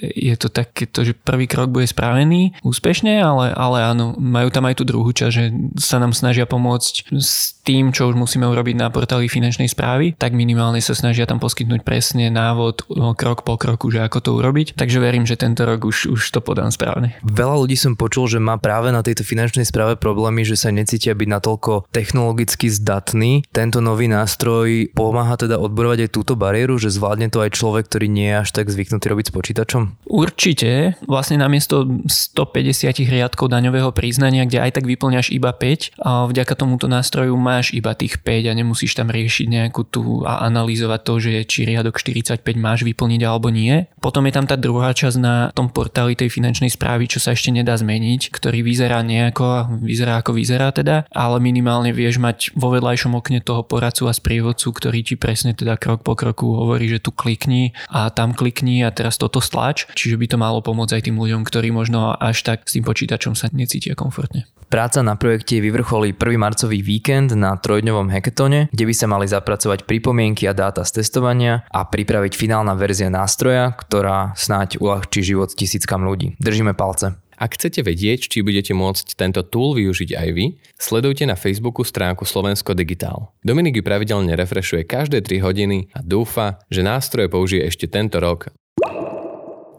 je 0.03 0.35
to 0.35 0.51
takéto, 0.51 1.07
že 1.07 1.15
prvý 1.15 1.47
krok 1.47 1.71
bude 1.71 1.87
spravený 1.87 2.59
úspešne, 2.67 3.23
ale, 3.23 3.55
ale 3.55 3.95
áno, 3.95 4.19
majú 4.19 4.51
tam 4.51 4.67
aj 4.67 4.83
tú 4.83 4.85
druhú 4.91 5.15
časť, 5.15 5.31
že 5.31 5.45
sa 5.79 6.03
nám 6.03 6.11
snažia 6.11 6.51
pomôcť 6.51 7.15
s 7.15 7.63
tým, 7.63 7.95
čo 7.95 8.11
už 8.11 8.19
musíme 8.19 8.47
urobiť 8.47 8.75
na 8.75 8.91
portáli 8.91 9.31
finančnej 9.31 9.71
správy, 9.71 10.19
tak 10.19 10.35
minimálne 10.35 10.83
sa 10.83 10.99
snažia 10.99 11.31
tam 11.31 11.39
poskytnúť 11.39 11.87
presne 11.87 12.27
návod 12.27 12.91
krok 13.15 13.47
po 13.47 13.55
kroku, 13.55 13.95
že 13.95 14.03
ako 14.03 14.19
to 14.19 14.31
urobiť. 14.35 14.75
Takže 14.75 14.99
verím, 14.99 15.27
že 15.27 15.39
tento 15.39 15.63
rok 15.63 15.87
už, 15.87 16.11
už 16.11 16.23
to 16.31 16.43
podám 16.43 16.75
správne. 16.75 17.19
Veľa 17.37 17.61
ľudí 17.61 17.77
som 17.77 17.93
počul, 18.01 18.33
že 18.33 18.41
má 18.41 18.57
práve 18.57 18.89
na 18.89 19.05
tejto 19.05 19.21
finančnej 19.21 19.69
správe 19.69 20.01
problémy, 20.01 20.41
že 20.49 20.57
sa 20.57 20.73
necítia 20.73 21.13
byť 21.13 21.29
natoľko 21.29 21.85
technologicky 21.93 22.73
zdatný. 22.73 23.45
Tento 23.53 23.85
nový 23.85 24.09
nástroj 24.09 24.89
pomáha 24.97 25.37
teda 25.37 25.61
odborovať 25.61 26.09
aj 26.09 26.11
túto 26.17 26.33
bariéru, 26.33 26.81
že 26.81 26.89
zvládne 26.89 27.29
to 27.29 27.45
aj 27.45 27.53
človek, 27.53 27.93
ktorý 27.93 28.09
nie 28.09 28.33
je 28.33 28.41
až 28.41 28.49
tak 28.57 28.73
zvyknutý 28.73 29.13
robiť 29.13 29.27
s 29.29 29.33
počítačom? 29.37 29.83
Určite. 30.09 30.97
Vlastne 31.05 31.37
namiesto 31.37 31.85
150 32.09 33.05
riadkov 33.05 33.53
daňového 33.53 33.93
priznania, 33.93 34.49
kde 34.49 34.65
aj 34.65 34.81
tak 34.81 34.89
vyplňaš 34.89 35.29
iba 35.29 35.53
5, 35.53 36.01
a 36.01 36.25
vďaka 36.33 36.57
tomuto 36.57 36.89
nástroju 36.89 37.37
máš 37.37 37.77
iba 37.77 37.93
tých 37.93 38.25
5 38.25 38.49
a 38.49 38.53
nemusíš 38.57 38.97
tam 38.97 39.13
riešiť 39.13 39.47
nejakú 39.53 39.85
tú 39.85 40.25
a 40.25 40.41
analyzovať 40.49 41.01
to, 41.05 41.15
že 41.21 41.33
či 41.45 41.69
riadok 41.69 42.01
45 42.01 42.41
máš 42.57 42.81
vyplniť 42.81 43.21
alebo 43.29 43.53
nie. 43.53 43.85
Potom 44.01 44.25
je 44.25 44.33
tam 44.33 44.49
tá 44.49 44.57
druhá 44.57 44.97
časť 44.97 45.21
na 45.21 45.53
tom 45.53 45.69
portáli 45.69 46.17
tej 46.17 46.33
finančnej 46.33 46.73
správy, 46.73 47.05
čo 47.17 47.25
sa 47.25 47.33
ešte 47.33 47.49
nedá 47.49 47.73
zmeniť, 47.73 48.29
ktorý 48.29 48.61
vyzerá 48.61 49.01
nejako, 49.01 49.81
vyzerá 49.81 50.21
ako 50.21 50.37
vyzerá 50.37 50.69
teda, 50.69 51.09
ale 51.09 51.41
minimálne 51.41 51.97
vieš 51.97 52.21
mať 52.21 52.53
vo 52.53 52.69
vedľajšom 52.77 53.17
okne 53.17 53.41
toho 53.41 53.65
poradcu 53.65 54.05
a 54.05 54.13
sprievodcu, 54.13 54.69
ktorý 54.69 55.01
ti 55.01 55.17
presne 55.17 55.57
teda 55.57 55.81
krok 55.81 56.05
po 56.05 56.13
kroku 56.13 56.53
hovorí, 56.53 56.93
že 56.93 57.01
tu 57.01 57.17
klikni 57.17 57.73
a 57.89 58.13
tam 58.13 58.37
klikni 58.37 58.85
a 58.85 58.93
teraz 58.93 59.17
toto 59.17 59.41
stlač, 59.41 59.89
čiže 59.97 60.21
by 60.21 60.27
to 60.29 60.37
malo 60.37 60.61
pomôcť 60.61 61.01
aj 61.01 61.03
tým 61.09 61.17
ľuďom, 61.17 61.49
ktorí 61.49 61.73
možno 61.73 62.13
až 62.13 62.45
tak 62.45 62.69
s 62.69 62.77
tým 62.77 62.85
počítačom 62.85 63.33
sa 63.33 63.49
necítia 63.49 63.97
komfortne. 63.97 64.45
Práca 64.67 64.99
na 64.99 65.15
projekte 65.15 65.63
vyvrcholí 65.63 66.11
1. 66.19 66.43
marcový 66.43 66.83
víkend 66.83 67.39
na 67.39 67.55
trojdňovom 67.55 68.11
hackathone, 68.11 68.67
kde 68.75 68.85
by 68.91 68.95
sa 68.99 69.07
mali 69.07 69.31
zapracovať 69.31 69.87
pripomienky 69.87 70.51
a 70.51 70.59
dáta 70.59 70.83
z 70.83 71.01
testovania 71.01 71.63
a 71.71 71.87
pripraviť 71.87 72.35
finálna 72.35 72.75
verzia 72.75 73.07
nástroja, 73.07 73.71
ktorá 73.79 74.35
snáď 74.35 74.83
uľahčí 74.83 75.23
život 75.23 75.55
tisíckam 75.55 76.03
ľudí. 76.03 76.35
Držíme 76.43 76.75
palce. 76.75 77.06
Ak 77.37 77.61
chcete 77.61 77.85
vedieť, 77.85 78.33
či 78.33 78.41
budete 78.41 78.73
môcť 78.73 79.13
tento 79.13 79.45
tool 79.45 79.77
využiť 79.77 80.17
aj 80.17 80.29
vy, 80.33 80.47
sledujte 80.81 81.29
na 81.29 81.37
Facebooku 81.37 81.85
stránku 81.85 82.25
Slovensko 82.25 82.73
Digitál. 82.73 83.37
Dominik 83.45 83.77
ju 83.77 83.85
pravidelne 83.85 84.33
refreshuje 84.33 84.89
každé 84.89 85.21
3 85.21 85.45
hodiny 85.45 85.93
a 85.93 86.01
dúfa, 86.01 86.65
že 86.73 86.81
nástroje 86.81 87.29
použije 87.29 87.69
ešte 87.69 87.93
tento 87.93 88.25
rok. 88.25 88.49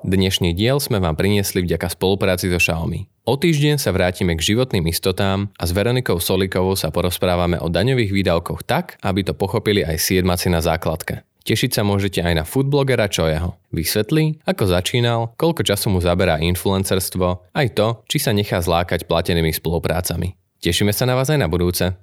Dnešný 0.08 0.56
diel 0.56 0.78
sme 0.80 1.02
vám 1.04 1.20
priniesli 1.20 1.66
vďaka 1.66 1.92
spolupráci 1.92 2.48
so 2.48 2.62
Xiaomi. 2.62 3.12
O 3.28 3.36
týždeň 3.36 3.76
sa 3.76 3.92
vrátime 3.92 4.40
k 4.40 4.56
životným 4.56 4.88
istotám 4.88 5.52
a 5.60 5.68
s 5.68 5.76
Veronikou 5.76 6.16
Solikovou 6.24 6.80
sa 6.80 6.96
porozprávame 6.96 7.60
o 7.60 7.68
daňových 7.68 8.16
výdavkoch 8.16 8.64
tak, 8.64 8.96
aby 9.04 9.28
to 9.28 9.36
pochopili 9.36 9.84
aj 9.84 10.00
siedmaci 10.00 10.48
na 10.48 10.64
základke. 10.64 11.27
Tešiť 11.48 11.80
sa 11.80 11.88
môžete 11.88 12.20
aj 12.20 12.34
na 12.36 12.44
foodblogera 12.44 13.08
Čojeho. 13.08 13.56
Vysvetlí, 13.72 14.44
ako 14.44 14.68
začínal, 14.68 15.20
koľko 15.40 15.64
času 15.64 15.88
mu 15.88 16.04
zaberá 16.04 16.44
influencerstvo, 16.44 17.56
aj 17.56 17.68
to, 17.72 18.04
či 18.12 18.20
sa 18.20 18.36
nechá 18.36 18.60
zlákať 18.60 19.08
platenými 19.08 19.56
spoluprácami. 19.56 20.36
Tešíme 20.60 20.92
sa 20.92 21.08
na 21.08 21.16
vás 21.16 21.32
aj 21.32 21.40
na 21.40 21.48
budúce. 21.48 21.96